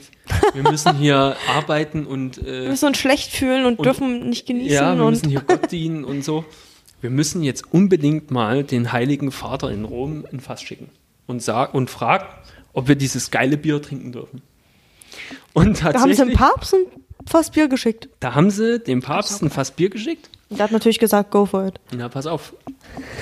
wir 0.52 0.62
müssen 0.62 0.96
hier 0.98 1.34
arbeiten 1.48 2.06
und 2.06 2.36
Wir 2.46 2.66
äh, 2.66 2.68
müssen 2.68 2.86
uns 2.86 2.98
schlecht 2.98 3.32
fühlen 3.32 3.64
und, 3.66 3.80
Und- 3.80 3.84
dürfen 3.84 4.28
nicht 4.30 4.46
genießen. 4.46 4.70
ja, 4.72 4.94
wir 4.94 5.02
und 5.04 5.10
müssen 5.14 5.28
hier 5.30 5.40
Gott 5.40 5.72
dienen 5.72 6.04
und 6.04 6.22
so. 6.24 6.44
Wir 7.04 7.10
müssen 7.10 7.42
jetzt 7.42 7.64
unbedingt 7.70 8.30
mal 8.30 8.64
den 8.64 8.90
Heiligen 8.90 9.30
Vater 9.30 9.70
in 9.70 9.84
Rom 9.84 10.24
in 10.32 10.40
Fass 10.40 10.62
schicken 10.62 10.88
und, 11.26 11.42
sag, 11.42 11.74
und 11.74 11.90
fragen, 11.90 12.24
ob 12.72 12.88
wir 12.88 12.94
dieses 12.94 13.30
geile 13.30 13.58
Bier 13.58 13.82
trinken 13.82 14.10
dürfen. 14.10 14.40
Und 15.52 15.84
da 15.84 15.92
haben 15.92 16.14
sie 16.14 16.24
dem 16.24 16.32
Papst 16.32 16.72
ein 16.72 16.86
Fass 17.26 17.50
Bier 17.50 17.68
geschickt. 17.68 18.08
da 18.20 18.34
haben 18.34 18.48
sie 18.48 18.78
dem 18.78 19.02
Papst 19.02 19.42
ein 19.42 19.50
Fass 19.50 19.70
Bier 19.70 19.90
geschickt. 19.90 20.30
Und 20.48 20.58
der 20.58 20.64
hat 20.64 20.72
natürlich 20.72 20.98
gesagt, 20.98 21.30
go 21.30 21.44
for 21.44 21.66
it. 21.66 21.78
Na, 21.94 22.08
pass 22.08 22.24
auf. 22.26 22.54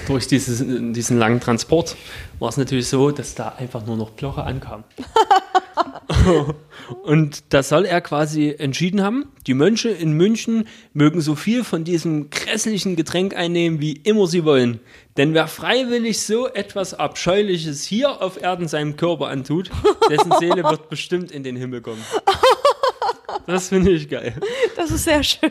Durch 0.06 0.28
dieses, 0.28 0.64
diesen 0.92 1.18
langen 1.18 1.40
Transport 1.40 1.96
war 2.38 2.50
es 2.50 2.56
natürlich 2.56 2.86
so, 2.86 3.10
dass 3.10 3.34
da 3.34 3.48
einfach 3.58 3.84
nur 3.84 3.96
noch 3.96 4.14
Ploche 4.14 4.44
ankam. 4.44 4.84
Und 7.02 7.44
da 7.52 7.62
soll 7.62 7.84
er 7.84 8.00
quasi 8.00 8.54
entschieden 8.58 9.02
haben, 9.02 9.26
die 9.46 9.54
Mönche 9.54 9.88
in 9.88 10.12
München 10.12 10.68
mögen 10.92 11.20
so 11.20 11.34
viel 11.34 11.64
von 11.64 11.84
diesem 11.84 12.30
grässlichen 12.30 12.96
Getränk 12.96 13.36
einnehmen, 13.36 13.80
wie 13.80 13.92
immer 13.92 14.26
sie 14.26 14.44
wollen. 14.44 14.80
Denn 15.16 15.34
wer 15.34 15.46
freiwillig 15.46 16.20
so 16.20 16.48
etwas 16.48 16.94
Abscheuliches 16.94 17.84
hier 17.84 18.22
auf 18.22 18.40
Erden 18.40 18.68
seinem 18.68 18.96
Körper 18.96 19.28
antut, 19.28 19.70
dessen 20.10 20.32
Seele 20.38 20.64
wird 20.70 20.88
bestimmt 20.88 21.30
in 21.30 21.42
den 21.42 21.56
Himmel 21.56 21.80
kommen. 21.80 22.02
Das 23.46 23.68
finde 23.68 23.90
ich 23.90 24.08
geil. 24.08 24.34
Das 24.76 24.90
ist 24.90 25.04
sehr 25.04 25.22
schön. 25.22 25.50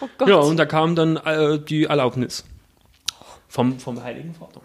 Oh 0.00 0.08
Gott. 0.16 0.28
Ja, 0.28 0.36
und 0.36 0.56
da 0.56 0.66
kam 0.66 0.94
dann 0.94 1.16
äh, 1.16 1.58
die 1.58 1.84
Erlaubnis 1.84 2.44
vom, 3.48 3.78
vom 3.78 4.02
Heiligen 4.02 4.34
Vater. 4.34 4.60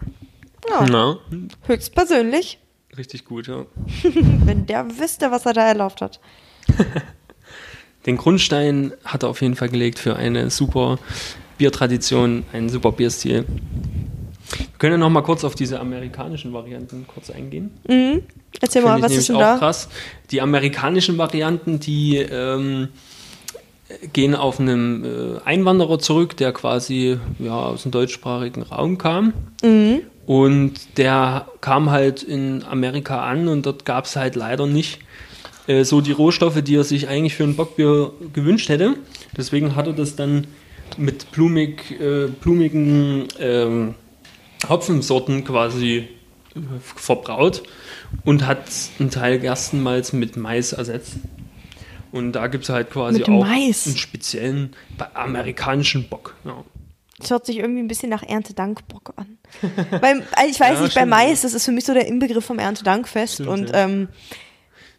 Ja. 0.68 0.86
Na, 0.88 1.18
Höchstpersönlich, 1.66 2.58
richtig 2.98 3.24
gut, 3.24 3.48
ja. 3.48 3.66
wenn 4.44 4.66
der 4.66 4.98
wüsste, 4.98 5.30
was 5.30 5.46
er 5.46 5.52
da 5.52 5.66
erlaubt 5.66 6.00
hat. 6.00 6.20
Den 8.06 8.16
Grundstein 8.16 8.92
hat 9.04 9.22
er 9.22 9.30
auf 9.30 9.40
jeden 9.40 9.56
Fall 9.56 9.70
gelegt 9.70 9.98
für 9.98 10.16
eine 10.16 10.50
super 10.50 10.98
Biertradition, 11.56 12.44
einen 12.52 12.68
super 12.68 12.92
Bierstil. 12.92 13.46
Wir 14.58 14.66
können 14.78 14.92
ja 14.92 14.98
noch 14.98 15.08
mal 15.08 15.22
kurz 15.22 15.42
auf 15.42 15.54
diese 15.54 15.80
amerikanischen 15.80 16.52
Varianten 16.52 17.06
kurz 17.06 17.30
eingehen. 17.30 17.70
Erzähl 18.60 18.82
Finde 18.82 18.88
mal, 18.88 19.02
was 19.02 19.12
ist 19.12 19.30
denn 19.30 19.36
auch 19.36 19.40
da? 19.40 19.58
krass. 19.58 19.88
Die 20.30 20.42
amerikanischen 20.42 21.16
Varianten, 21.16 21.80
die 21.80 22.18
ähm, 22.18 22.88
gehen 24.12 24.34
auf 24.34 24.60
einen 24.60 25.04
äh, 25.04 25.40
Einwanderer 25.44 25.98
zurück, 25.98 26.36
der 26.36 26.52
quasi 26.52 27.18
ja, 27.38 27.58
aus 27.58 27.82
dem 27.82 27.92
deutschsprachigen 27.92 28.62
Raum 28.62 28.98
kam. 28.98 29.32
Mhm. 29.62 30.02
Und 30.26 30.96
der 30.96 31.48
kam 31.60 31.90
halt 31.90 32.22
in 32.22 32.64
Amerika 32.64 33.24
an 33.24 33.48
und 33.48 33.66
dort 33.66 33.84
gab 33.84 34.06
es 34.06 34.16
halt 34.16 34.36
leider 34.36 34.66
nicht 34.66 35.00
äh, 35.66 35.84
so 35.84 36.00
die 36.00 36.12
Rohstoffe, 36.12 36.62
die 36.62 36.76
er 36.76 36.84
sich 36.84 37.08
eigentlich 37.08 37.34
für 37.34 37.44
ein 37.44 37.56
Bockbier 37.56 38.12
gewünscht 38.32 38.68
hätte. 38.68 38.96
Deswegen 39.36 39.76
hat 39.76 39.86
er 39.86 39.92
das 39.92 40.16
dann 40.16 40.46
mit 40.96 41.30
blumig, 41.32 42.00
äh, 42.00 42.28
blumigen 42.28 43.28
ähm, 43.38 43.94
Hopfensorten 44.68 45.44
quasi 45.44 46.08
äh, 46.54 46.60
verbraut 46.80 47.62
und 48.24 48.46
hat 48.46 48.64
einen 48.98 49.10
Teil 49.10 49.38
Gerstenmalz 49.38 50.12
mit 50.12 50.36
Mais 50.36 50.72
ersetzt. 50.72 51.16
Und 52.12 52.32
da 52.32 52.46
gibt 52.46 52.64
es 52.64 52.70
halt 52.70 52.90
quasi 52.90 53.24
auch 53.24 53.28
Mais? 53.28 53.86
einen 53.86 53.96
speziellen 53.96 54.76
amerikanischen 55.14 56.08
Bock. 56.08 56.34
Ja. 56.44 56.64
Das 57.24 57.30
hört 57.30 57.46
sich 57.46 57.56
irgendwie 57.58 57.80
ein 57.80 57.88
bisschen 57.88 58.10
nach 58.10 58.22
Erntedankbock 58.22 59.14
an. 59.16 59.38
Beim, 60.00 60.22
ich 60.48 60.60
weiß 60.60 60.78
Ja, 60.78 60.82
nicht, 60.84 60.94
bei. 60.94 61.06
Mais, 61.06 61.40
das 61.42 61.54
ist 61.54 61.64
für 61.64 61.72
mich 61.72 61.84
so 61.84 61.94
der 61.94 62.06
Inbegriff 62.06 62.44
vom 62.44 62.58
Erntedankfest. 62.58 63.34
Stimmt, 63.34 63.48
und 63.48 63.70
ja. 63.70 63.84
ähm, 63.84 64.08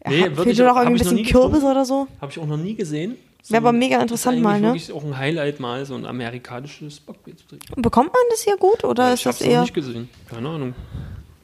ja, 0.04 0.10
Nee, 0.10 0.16
fehlt 0.22 0.36
wirklich, 0.36 0.56
dir 0.56 0.66
noch 0.66 0.76
irgendwie 0.76 1.02
ein 1.02 1.16
bisschen 1.16 1.24
Kürbis 1.24 1.62
oder 1.62 1.84
so? 1.84 2.06
Habe 2.20 2.32
ich 2.32 2.38
auch 2.38 2.46
noch 2.46 2.56
nie 2.56 2.74
gesehen. 2.74 3.16
Wäre 3.48 3.58
aber 3.58 3.68
So, 3.70 3.78
mega 3.78 3.96
ist 3.96 4.02
interessant 4.02 4.42
mal, 4.42 4.60
ne? 4.60 4.68
wirklich 4.68 4.92
auch 4.92 5.04
ein 5.04 5.16
Highlight 5.16 5.60
mal, 5.60 5.84
so 5.86 5.94
ein 5.94 6.04
amerikanisches 6.04 6.98
Bockbier 7.00 7.36
zu 7.36 7.46
trinken. 7.46 7.80
Bekommt 7.80 8.08
man 8.12 8.22
das 8.30 8.42
hier 8.42 8.56
gut 8.56 8.82
oder 8.82 9.12
ist 9.12 9.20
ich 9.20 9.26
habe 9.26 9.34
das 9.34 9.40
es 9.40 9.46
noch 9.46 9.52
eher 9.54 9.60
nicht 9.62 9.74
gesehen. 9.74 10.08
Keine 10.28 10.48
Ahnung. 10.48 10.74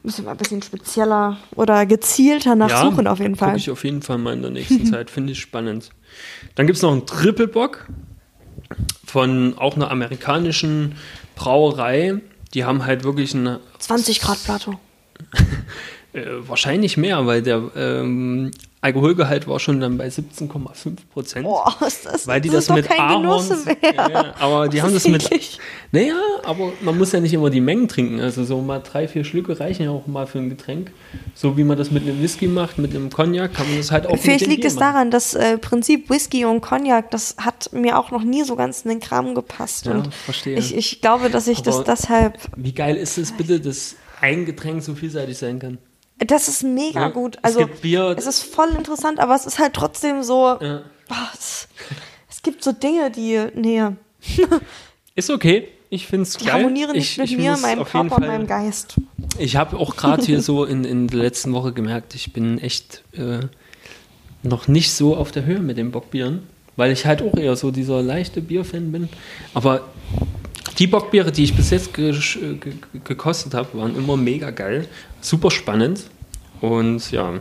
müssen 0.03 0.25
wir 0.25 0.33
ein 0.33 0.37
bisschen 0.37 0.63
spezieller 0.63 1.37
oder 1.55 1.87
gezielter 1.87 2.57
nachsuchen 2.57 3.07
auf 3.07 3.21
jeden 3.21 3.37
Fall. 3.37 3.51
gucke 3.51 3.59
ich 3.61 3.71
auf 3.71 3.85
jeden 3.85 4.03
Fall 4.03 4.19
mal 4.19 4.35
in 4.35 4.43
der 4.43 4.51
nächsten 4.51 4.85
Zeit. 4.93 5.11
Finde 5.11 5.31
ich 5.33 5.39
spannend. 5.41 5.91
Dann 6.57 6.67
gibt 6.67 6.77
es 6.77 6.83
noch 6.83 6.91
einen 6.91 7.07
Triple-Bock 7.07 7.87
von 9.05 9.57
auch 9.59 9.77
einer 9.77 9.91
amerikanischen 9.91 10.97
Brauerei. 11.37 12.15
Die 12.55 12.65
haben 12.65 12.85
halt 12.85 13.05
wirklich 13.05 13.35
eine 13.35 13.61
20 13.79 14.21
Grad 14.21 14.43
Plato. 14.45 14.79
Äh, 16.15 16.47
wahrscheinlich 16.47 16.99
mehr, 16.99 17.27
weil 17.27 17.41
der 17.41 17.71
ähm, 17.75 18.51
Alkoholgehalt 18.83 19.47
war 19.47 19.61
schon 19.61 19.79
dann 19.79 19.97
bei 19.97 20.09
17,5 20.09 20.97
Prozent. 21.13 21.45
Boah, 21.45 21.73
ist 21.87 22.05
das, 22.05 22.27
Weil 22.27 22.41
die 22.41 22.49
das, 22.51 22.67
das, 22.67 22.75
mit 22.77 22.89
kein 22.89 22.99
Ahorn. 23.01 23.47
Ja, 23.81 24.09
ja, 24.11 24.35
aber 24.41 24.69
die 24.69 24.83
haben 24.83 24.93
das 24.93 25.07
mit. 25.07 25.31
Naja, 25.93 26.17
aber 26.43 26.73
man 26.81 26.99
muss 26.99 27.13
ja 27.13 27.21
nicht 27.21 27.33
immer 27.33 27.49
die 27.49 27.61
Mengen 27.61 27.87
trinken. 27.87 28.19
Also 28.19 28.43
so 28.43 28.61
mal 28.61 28.81
drei, 28.81 29.07
vier 29.07 29.23
Schlücke 29.23 29.61
reichen 29.61 29.85
ja 29.85 29.91
auch 29.91 30.09
mal 30.09 30.27
für 30.27 30.39
ein 30.39 30.51
Getränk. 30.51 30.91
So 31.33 31.57
wie 31.57 31.63
man 31.63 31.79
das 31.79 31.93
mit 31.93 32.03
einem 32.03 32.21
Whisky 32.21 32.49
macht, 32.49 32.79
mit 32.79 32.93
einem 32.93 33.09
Cognac, 33.09 33.55
kann 33.55 33.69
man 33.69 33.77
das 33.79 33.93
halt 33.93 34.07
auch 34.09 34.17
Vielleicht 34.19 34.47
liegt 34.49 34.65
es 34.65 34.75
machen. 34.75 34.81
daran, 34.93 35.11
dass 35.13 35.35
äh, 35.35 35.59
Prinzip 35.59 36.11
Whisky 36.11 36.45
und 36.45 36.61
Cognac, 36.61 37.09
das 37.13 37.37
hat 37.39 37.73
mir 37.73 37.97
auch 38.01 38.11
noch 38.11 38.25
nie 38.25 38.43
so 38.43 38.57
ganz 38.57 38.83
in 38.83 38.89
den 38.91 39.01
Kram 39.01 39.37
gepasst. 39.37 39.87
Ja, 39.87 39.93
und 39.93 40.13
verstehe. 40.13 40.59
Ich, 40.59 40.75
ich 40.77 41.01
glaube, 41.01 41.31
dass 41.31 41.47
ich 41.47 41.63
das 41.63 41.77
Aber- 41.77 41.85
deshalb. 41.85 42.37
Wie 42.57 42.73
geil 42.75 42.97
ist 42.97 43.17
es 43.17 43.31
bitte, 43.31 43.61
dass 43.61 43.95
ein 44.21 44.45
Getränk 44.45 44.83
so 44.83 44.97
vielseitig 44.97 45.39
sein 45.39 45.61
kann? 45.61 45.79
Das 46.27 46.49
ist 46.49 46.63
mega 46.63 47.01
Ja, 47.01 47.09
gut. 47.09 47.37
es 47.39 47.45
Also 47.45 47.59
gibt 47.61 47.83
Bier- 47.83 48.15
es 48.17 48.27
ist 48.27 48.43
voll 48.43 48.69
interessant, 48.71 49.19
aber 49.21 49.35
es 49.35 49.47
ist 49.47 49.59
halt 49.59 49.73
trotzdem 49.75 50.23
so. 50.23 50.57
Ja. 50.61 50.83
boah, 51.09 51.29
es, 51.39 51.69
es 52.31 52.43
gibt 52.43 52.63
so 52.63 52.73
Dinge, 52.73 53.11
die. 53.11 53.41
Nee, 53.55 53.83
Ist 55.15 55.31
okay. 55.31 55.69
Ich 55.91 56.07
finde 56.07 56.23
es 56.23 56.37
die 56.39 56.47
geil. 56.47 56.55
harmonieren 56.55 56.93
nicht 56.93 57.13
ich, 57.13 57.19
mit 57.19 57.31
ich 57.31 57.37
mir, 57.37 57.55
meinem 57.59 57.85
Körper 57.85 58.17
und 58.17 58.27
meinem 58.27 58.47
Geist. 58.47 58.95
Ich 59.39 59.57
habe 59.57 59.77
auch 59.77 59.95
gerade 59.97 60.23
hier 60.25 60.41
so 60.51 60.65
in, 60.65 60.85
in 60.85 61.07
der 61.09 61.19
letzten 61.19 61.53
Woche 61.53 61.73
gemerkt, 61.73 62.15
ich 62.15 62.33
bin 62.33 62.59
echt 62.59 63.03
äh, 63.13 63.41
noch 64.43 64.69
nicht 64.69 64.91
so 64.93 65.15
auf 65.17 65.33
der 65.33 65.45
Höhe 65.45 65.59
mit 65.59 65.77
den 65.77 65.91
Bockbieren, 65.91 66.45
weil 66.77 66.93
ich 66.93 67.05
halt 67.05 67.21
auch 67.21 67.37
eher 67.37 67.57
so 67.57 67.71
dieser 67.71 68.01
leichte 68.01 68.41
Bierfan 68.41 68.91
bin. 68.91 69.11
Aber 69.53 69.83
die 70.79 70.87
Bockbiere, 70.87 71.31
die 71.31 71.45
ich 71.45 71.55
bis 71.55 71.69
jetzt 71.69 71.93
ge 71.93 72.13
ge 72.13 72.55
ge 72.59 72.73
gekostet 73.05 73.53
habe, 73.53 73.77
waren 73.77 73.95
immer 73.95 74.17
mega 74.17 74.51
geil, 74.51 74.89
super 75.21 75.51
spannend 75.51 76.05
und 76.63 77.11
ja, 77.11 77.35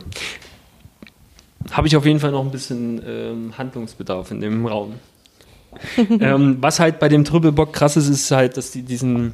habe 1.72 1.88
ich 1.88 1.96
auf 1.96 2.06
jeden 2.06 2.20
Fall 2.20 2.32
noch 2.32 2.44
ein 2.44 2.52
bisschen 2.52 3.02
ähm, 3.08 3.54
Handlungsbedarf 3.58 4.32
in 4.32 4.42
dem 4.42 4.66
Raum. 4.66 4.94
ähm, 6.20 6.58
was 6.60 6.80
halt 6.82 7.00
bei 7.00 7.08
dem 7.08 7.24
Trippelbock 7.24 7.72
krass 7.72 7.96
ist, 7.96 8.10
ist 8.10 8.30
halt, 8.32 8.58
dass 8.58 8.72
die 8.72 8.82
diesen 8.82 9.34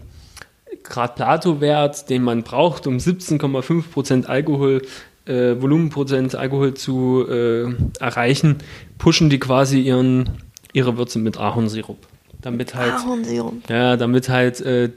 Grad 0.83 1.15
Plato-Wert, 1.15 2.09
den 2.09 2.21
man 2.23 2.43
braucht, 2.43 2.85
um 2.85 2.97
17,5% 2.97 4.25
Alkohol, 4.25 4.83
äh, 5.25 5.55
Volumenprozent 5.59 6.35
Alkohol 6.35 6.75
zu 6.75 7.25
äh, 7.27 7.73
erreichen, 7.99 8.57
pushen 8.97 9.29
die 9.29 9.39
quasi 9.39 9.79
ihren, 9.81 10.29
ihre 10.73 10.97
Würze 10.97 11.17
mit 11.19 11.37
Ahornsirup. 11.39 11.97
Damit 12.41 12.75
halt, 12.75 12.93
Ahornsirup. 12.93 13.67
ja, 13.69 13.97
damit 13.97 14.29
halt 14.29 14.61
äh, 14.61 14.91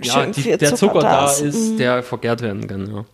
ja, 0.00 0.26
die, 0.26 0.56
der 0.56 0.74
Zucker 0.76 1.00
da 1.00 1.30
ist, 1.32 1.72
Mhm. 1.72 1.78
der 1.78 2.02
vergärt 2.02 2.42
werden 2.42 2.66
kann. 2.68 2.86
Ja, 2.94 3.04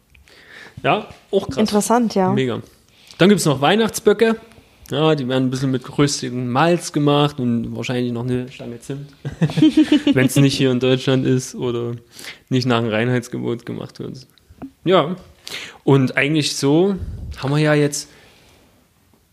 ja 0.83 1.09
auch 1.31 1.49
krass. 1.49 1.59
Interessant, 1.59 2.15
ja. 2.15 2.33
Mega. 2.33 2.61
Dann 3.19 3.29
gibt 3.29 3.41
es 3.41 3.47
noch 3.47 3.61
Weihnachtsböcke. 3.61 4.37
Ja, 4.91 5.15
die 5.15 5.27
werden 5.27 5.45
ein 5.45 5.51
bisschen 5.51 5.71
mit 5.71 5.85
geröstigem 5.85 6.51
Malz 6.51 6.93
gemacht 6.93 7.39
und 7.41 7.75
wahrscheinlich 7.75 8.13
noch 8.13 8.25
eine 8.25 8.51
Stange 8.51 8.79
Zimt. 8.81 9.11
Wenn 10.13 10.27
es 10.27 10.37
nicht 10.37 10.57
hier 10.57 10.71
in 10.71 10.81
Deutschland 10.81 11.25
ist 11.25 11.55
oder 11.55 11.93
nicht 12.49 12.67
nach 12.67 12.81
dem 12.81 12.91
Reinheitsgebot 12.91 13.65
gemacht 13.65 14.01
wird. 14.01 14.27
Ja, 14.85 15.17
und 15.85 16.17
eigentlich 16.17 16.57
so 16.57 16.97
haben 17.39 17.53
wir 17.53 17.59
ja 17.59 17.75
jetzt 17.75 18.09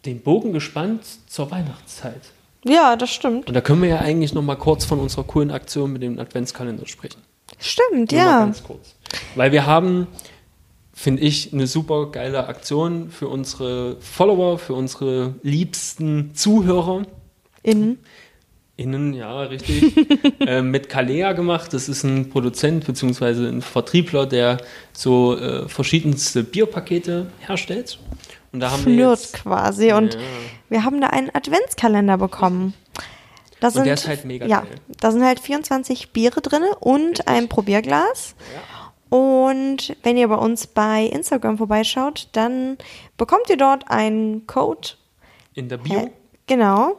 den 0.06 0.22
Bogen 0.22 0.54
gespannt 0.54 1.02
zur 1.28 1.52
Weihnachtszeit. 1.52 2.22
Ja, 2.66 2.96
das 2.96 3.10
stimmt. 3.10 3.48
Und 3.48 3.54
da 3.54 3.62
können 3.62 3.82
wir 3.82 3.90
ja 3.90 4.00
eigentlich 4.00 4.34
noch 4.34 4.42
mal 4.42 4.56
kurz 4.56 4.86
von 4.86 5.00
unserer 5.00 5.24
coolen 5.24 5.52
Aktion 5.52 5.94
mit 5.94 6.02
dem 6.02 6.20
Adventskalender 6.20 6.88
sprechen. 6.88 7.22
Stimmt, 7.58 8.12
Nur 8.12 8.22
ja. 8.22 8.40
ganz 8.40 8.64
kurz. 8.64 8.96
Weil 9.36 9.52
wir 9.52 9.66
haben, 9.66 10.08
finde 11.00 11.22
ich, 11.22 11.54
eine 11.54 11.66
super 11.66 12.08
geile 12.12 12.48
Aktion 12.48 13.10
für 13.10 13.30
unsere 13.30 13.96
Follower, 14.02 14.60
für 14.60 14.74
unsere 14.74 15.36
liebsten 15.44 16.36
Zuhörer. 16.36 17.04
Innen. 17.64 18.00
Innen, 18.76 19.14
ja, 19.14 19.44
richtig. 19.44 19.94
ähm, 20.42 20.72
mit 20.72 20.90
Kalea 20.90 21.32
gemacht. 21.32 21.72
Das 21.72 21.88
ist 21.88 22.04
ein 22.04 22.30
Produzent 22.30 22.86
bzw. 22.86 23.48
ein 23.48 23.62
Vertriebler, 23.62 24.26
der 24.26 24.58
so 24.92 25.38
äh, 25.38 25.70
verschiedenste 25.70 26.44
Bierpakete 26.44 27.28
herstellt. 27.40 27.98
Und 28.52 28.60
da 28.60 28.72
haben 28.72 28.86
wir 28.86 28.94
Flirt 28.94 29.20
jetzt, 29.20 29.34
quasi. 29.36 29.94
Und 29.94 30.16
Ja. 30.16 30.20
wir 30.68 30.84
haben 30.84 31.00
da 31.00 31.08
einen 31.08 31.30
Adventskalender 31.34 32.18
bekommen. 32.18 32.74
Da 33.62 33.68
Und 33.70 33.86
der 33.86 33.94
ist 33.94 34.08
halt 34.08 34.26
mega 34.26 34.46
ja, 34.46 34.62
geil. 34.62 34.76
Da 35.00 35.12
sind 35.12 35.24
halt 35.24 35.40
24 35.40 36.12
Biere 36.12 36.42
drin 36.42 36.64
und 36.82 37.28
ein 37.28 37.48
Probierglas. 37.48 38.36
Und 39.10 39.96
wenn 40.04 40.18
ihr 40.18 40.28
bei 40.28 40.36
uns 40.36 40.68
bei 40.68 41.06
Instagram 41.06 41.58
vorbeischaut, 41.58 42.28
dann 42.34 42.78
bekommt 43.18 43.50
ihr 43.50 43.58
dort 43.58 43.90
einen 43.90 44.46
Code. 44.46 44.90
in 45.56 45.68
der 45.68 45.78
Bio. 45.78 46.10
Genau. 46.48 46.98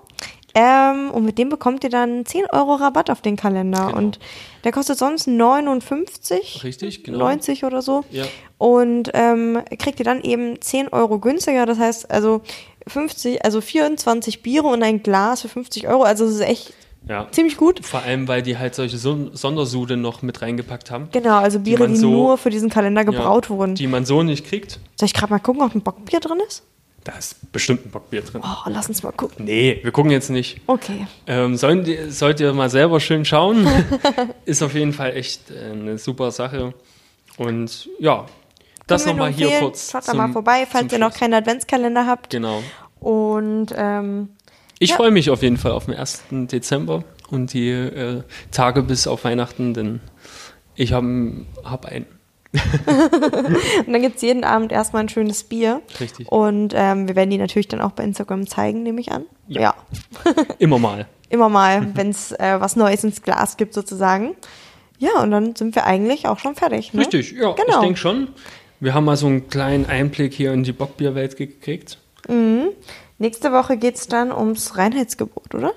Ähm, 0.54 1.10
und 1.12 1.24
mit 1.24 1.38
dem 1.38 1.48
bekommt 1.48 1.84
ihr 1.84 1.90
dann 1.90 2.26
10 2.26 2.46
Euro 2.50 2.74
Rabatt 2.74 3.10
auf 3.10 3.20
den 3.20 3.36
Kalender. 3.36 3.86
Genau. 3.86 3.98
Und 3.98 4.18
der 4.64 4.72
kostet 4.72 4.98
sonst 4.98 5.26
59, 5.26 6.64
Richtig, 6.64 7.04
genau. 7.04 7.18
90 7.18 7.64
oder 7.64 7.82
so. 7.82 8.04
Ja. 8.10 8.24
Und 8.58 9.10
ähm, 9.14 9.62
kriegt 9.78 10.00
ihr 10.00 10.04
dann 10.04 10.22
eben 10.22 10.60
10 10.60 10.88
Euro 10.88 11.18
günstiger. 11.18 11.66
Das 11.66 11.78
heißt 11.78 12.10
also 12.10 12.42
50, 12.88 13.44
also 13.44 13.60
24 13.60 14.42
Biere 14.42 14.66
und 14.66 14.82
ein 14.82 15.02
Glas 15.02 15.42
für 15.42 15.48
50 15.48 15.86
Euro. 15.88 16.02
Also 16.02 16.24
es 16.24 16.34
ist 16.34 16.40
echt 16.40 16.74
Ja. 17.08 17.26
ziemlich 17.30 17.56
gut. 17.56 17.84
Vor 17.84 18.02
allem, 18.02 18.28
weil 18.28 18.42
die 18.42 18.58
halt 18.58 18.74
solche 18.74 18.98
Son 18.98 19.30
Sondersude 19.34 19.96
noch 19.96 20.22
mit 20.22 20.42
reingepackt 20.42 20.90
haben. 20.90 21.08
Genau, 21.12 21.38
also 21.38 21.58
Biere, 21.60 21.84
man 21.84 21.92
die, 21.92 21.98
so- 21.98 22.10
nur 22.10 22.38
für 22.38 22.50
diesen 22.50 22.70
Kalender 22.70 23.04
gebraut 23.04 23.46
ja, 23.46 23.56
wurden. 23.56 23.74
Die 23.74 23.86
man 23.86 24.04
so 24.04 24.22
nicht 24.22 24.46
kriegt. 24.46 24.78
Soll 24.98 25.06
ich 25.06 25.14
gerade 25.14 25.32
mal 25.32 25.38
gucken, 25.38 25.62
ob 25.62 25.74
ein 25.74 25.80
Bockbier 25.82 26.20
drin 26.20 26.38
ist? 26.46 26.62
Da 27.04 27.12
ist 27.12 27.50
bestimmt 27.50 27.86
ein 27.86 27.90
Bockbier 27.90 28.20
drin. 28.20 28.42
Oh, 28.44 28.68
lass 28.68 28.88
uns 28.88 29.02
mal 29.02 29.12
gucken. 29.12 29.46
Nee, 29.46 29.80
wir 29.82 29.90
gucken 29.90 30.10
jetzt 30.10 30.28
nicht. 30.28 30.60
Okay. 30.66 31.06
Ähm, 31.26 31.56
sollen 31.56 31.82
die, 31.84 32.10
sollt 32.10 32.40
ihr 32.40 32.52
mal 32.52 32.68
selber 32.68 33.00
schön 33.00 33.24
schauen. 33.24 33.66
ist 34.44 34.62
auf 34.62 34.74
jeden 34.74 34.92
Fall 34.92 35.16
echt 35.16 35.50
äh, 35.50 35.72
eine 35.72 35.96
super 35.96 36.30
Sache. 36.30 36.74
Und 37.38 37.88
ja, 37.98 38.26
das 38.86 39.06
nochmal 39.06 39.32
hier 39.32 39.60
kurz. 39.60 39.90
Schaut 39.92 40.06
da 40.06 40.14
mal 40.14 40.30
vorbei, 40.30 40.66
falls 40.68 40.92
ihr 40.92 40.98
noch 40.98 41.14
keinen 41.14 41.32
Adventskalender 41.34 42.06
habt. 42.06 42.28
Genau. 42.30 42.62
Und 42.98 43.68
ähm, 43.74 44.30
Ich 44.82 44.90
Ja. 44.90 44.96
freue 44.96 45.10
mich 45.12 45.28
auf 45.30 45.42
jeden 45.42 45.58
Fall 45.58 45.72
auf 45.72 45.84
den 45.84 45.94
1. 45.94 46.24
Dezember 46.30 47.04
und 47.30 47.52
die 47.52 47.68
äh, 47.70 48.22
Tage 48.50 48.82
bis 48.82 49.06
auf 49.06 49.24
Weihnachten, 49.24 49.74
denn 49.74 50.00
ich 50.74 50.92
habe 50.94 51.44
hab 51.62 51.84
einen. 51.86 52.06
Und 53.86 53.92
dann 53.92 54.02
gibt 54.02 54.16
es 54.16 54.22
jeden 54.22 54.42
Abend 54.42 54.72
erstmal 54.72 55.02
ein 55.04 55.08
schönes 55.08 55.44
Bier. 55.44 55.82
Richtig. 56.00 56.26
Und 56.32 56.72
ähm, 56.74 57.06
wir 57.06 57.14
werden 57.14 57.30
die 57.30 57.38
natürlich 57.38 57.68
dann 57.68 57.80
auch 57.80 57.92
bei 57.92 58.02
Instagram 58.02 58.48
zeigen, 58.48 58.82
nehme 58.82 59.00
ich 59.00 59.12
an. 59.12 59.24
Ja. 59.46 59.60
Ja. 59.60 59.74
Immer 60.58 60.80
mal. 60.80 61.06
Immer 61.28 61.48
mal, 61.48 61.94
wenn 61.94 62.10
es 62.10 62.32
äh, 62.32 62.56
was 62.58 62.74
Neues 62.74 63.04
ins 63.04 63.22
Glas 63.22 63.56
gibt, 63.56 63.72
sozusagen. 63.74 64.34
Ja, 64.98 65.22
und 65.22 65.30
dann 65.30 65.54
sind 65.54 65.76
wir 65.76 65.84
eigentlich 65.86 66.26
auch 66.26 66.40
schon 66.40 66.56
fertig. 66.56 66.92
Ne? 66.92 67.02
Richtig, 67.02 67.32
ja, 67.32 67.50
ich 67.56 67.64
Genau. 67.64 67.82
denke 67.82 67.98
schon. 67.98 68.28
Wir 68.80 68.94
haben 68.94 69.04
mal 69.04 69.16
so 69.16 69.26
einen 69.28 69.48
kleinen 69.48 69.86
Einblick 69.86 70.32
hier 70.34 70.52
in 70.52 70.64
die 70.64 70.72
Bockbierwelt 70.72 71.36
gekriegt. 71.36 71.98
Nächste 73.20 73.52
Woche 73.52 73.76
geht 73.76 73.96
es 73.96 74.08
dann 74.08 74.32
ums 74.32 74.78
Reinheitsgebot, 74.78 75.54
oder? 75.54 75.72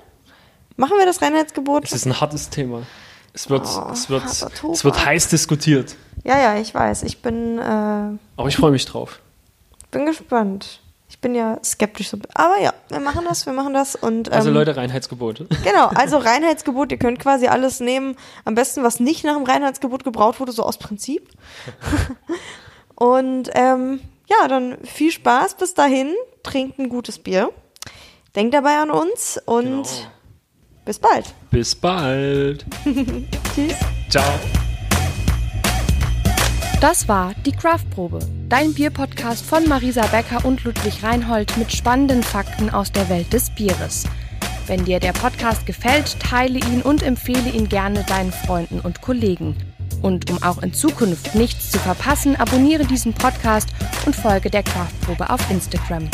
Machen 0.76 0.96
wir 0.98 1.04
das 1.04 1.20
Reinheitsgebot? 1.20 1.84
Es 1.84 1.92
ist 1.92 2.06
ein 2.06 2.18
hartes 2.18 2.48
Thema. 2.48 2.82
Es 3.34 3.50
wird, 3.50 3.66
Oh, 3.66 3.90
es 3.92 4.08
wird, 4.08 4.24
es 4.24 4.84
wird 4.84 5.04
heiß 5.04 5.28
diskutiert. 5.28 5.94
Ja, 6.24 6.38
ja, 6.38 6.56
ich 6.58 6.74
weiß. 6.74 7.02
Ich 7.02 7.20
bin, 7.20 7.58
äh, 7.58 7.62
Aber 7.62 8.48
ich 8.48 8.56
freue 8.56 8.70
mich 8.70 8.86
drauf. 8.86 9.20
bin 9.90 10.06
gespannt. 10.06 10.80
Ich 11.10 11.18
bin 11.20 11.34
ja 11.34 11.58
skeptisch. 11.62 12.12
Aber 12.32 12.58
ja, 12.62 12.72
wir 12.88 12.98
machen 13.00 13.26
das, 13.28 13.44
wir 13.44 13.52
machen 13.52 13.74
das. 13.74 13.94
Und, 13.94 14.28
ähm, 14.28 14.32
Also 14.34 14.50
Leute, 14.50 14.74
Reinheitsgebote. 14.76 15.46
Genau, 15.62 15.86
also 15.94 16.16
Reinheitsgebot, 16.16 16.92
ihr 16.92 16.98
könnt 16.98 17.18
quasi 17.18 17.46
alles 17.48 17.80
nehmen. 17.80 18.16
Am 18.46 18.54
besten, 18.54 18.82
was 18.82 19.00
nicht 19.00 19.22
nach 19.22 19.34
dem 19.34 19.44
Reinheitsgebot 19.44 20.02
gebraut 20.02 20.40
wurde, 20.40 20.52
so 20.52 20.62
aus 20.62 20.78
Prinzip. 20.78 21.28
Und 22.94 23.50
ähm, 23.52 24.00
ja, 24.28 24.48
dann 24.48 24.78
viel 24.84 25.10
Spaß 25.12 25.56
bis 25.56 25.74
dahin. 25.74 26.14
Trinkt 26.42 26.78
ein 26.78 26.88
gutes 26.88 27.18
Bier. 27.18 27.50
Denkt 28.34 28.54
dabei 28.54 28.78
an 28.78 28.90
uns 28.90 29.40
und 29.46 29.64
Genau. 29.84 29.84
bis 30.84 30.98
bald. 30.98 31.26
Bis 31.50 31.74
bald. 31.74 32.64
Tschüss. 33.54 33.76
Ciao. 34.10 34.24
Das 36.80 37.08
war 37.08 37.32
die 37.46 37.52
Craftprobe, 37.52 38.18
dein 38.48 38.74
Bierpodcast 38.74 39.44
von 39.44 39.66
Marisa 39.68 40.06
Becker 40.08 40.44
und 40.44 40.64
Ludwig 40.64 41.02
Reinhold 41.02 41.56
mit 41.56 41.72
spannenden 41.72 42.22
Fakten 42.22 42.68
aus 42.68 42.92
der 42.92 43.08
Welt 43.08 43.32
des 43.32 43.48
Bieres. 43.54 44.04
Wenn 44.66 44.84
dir 44.84 45.00
der 45.00 45.12
Podcast 45.12 45.64
gefällt, 45.66 46.18
teile 46.20 46.58
ihn 46.58 46.82
und 46.82 47.02
empfehle 47.02 47.48
ihn 47.50 47.68
gerne 47.68 48.04
deinen 48.06 48.32
Freunden 48.32 48.80
und 48.80 49.00
Kollegen. 49.00 49.56
Und 50.04 50.30
um 50.30 50.42
auch 50.42 50.62
in 50.62 50.74
Zukunft 50.74 51.34
nichts 51.34 51.70
zu 51.70 51.78
verpassen, 51.78 52.36
abonniere 52.36 52.84
diesen 52.84 53.14
Podcast 53.14 53.70
und 54.04 54.14
folge 54.14 54.50
der 54.50 54.62
Craftprobe 54.62 55.30
auf 55.30 55.40
Instagram. 55.50 56.10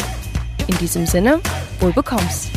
In 0.69 0.79
diesem 0.79 1.07
Sinne, 1.07 1.41
wohl 1.81 1.93
bekomm's. 1.93 2.51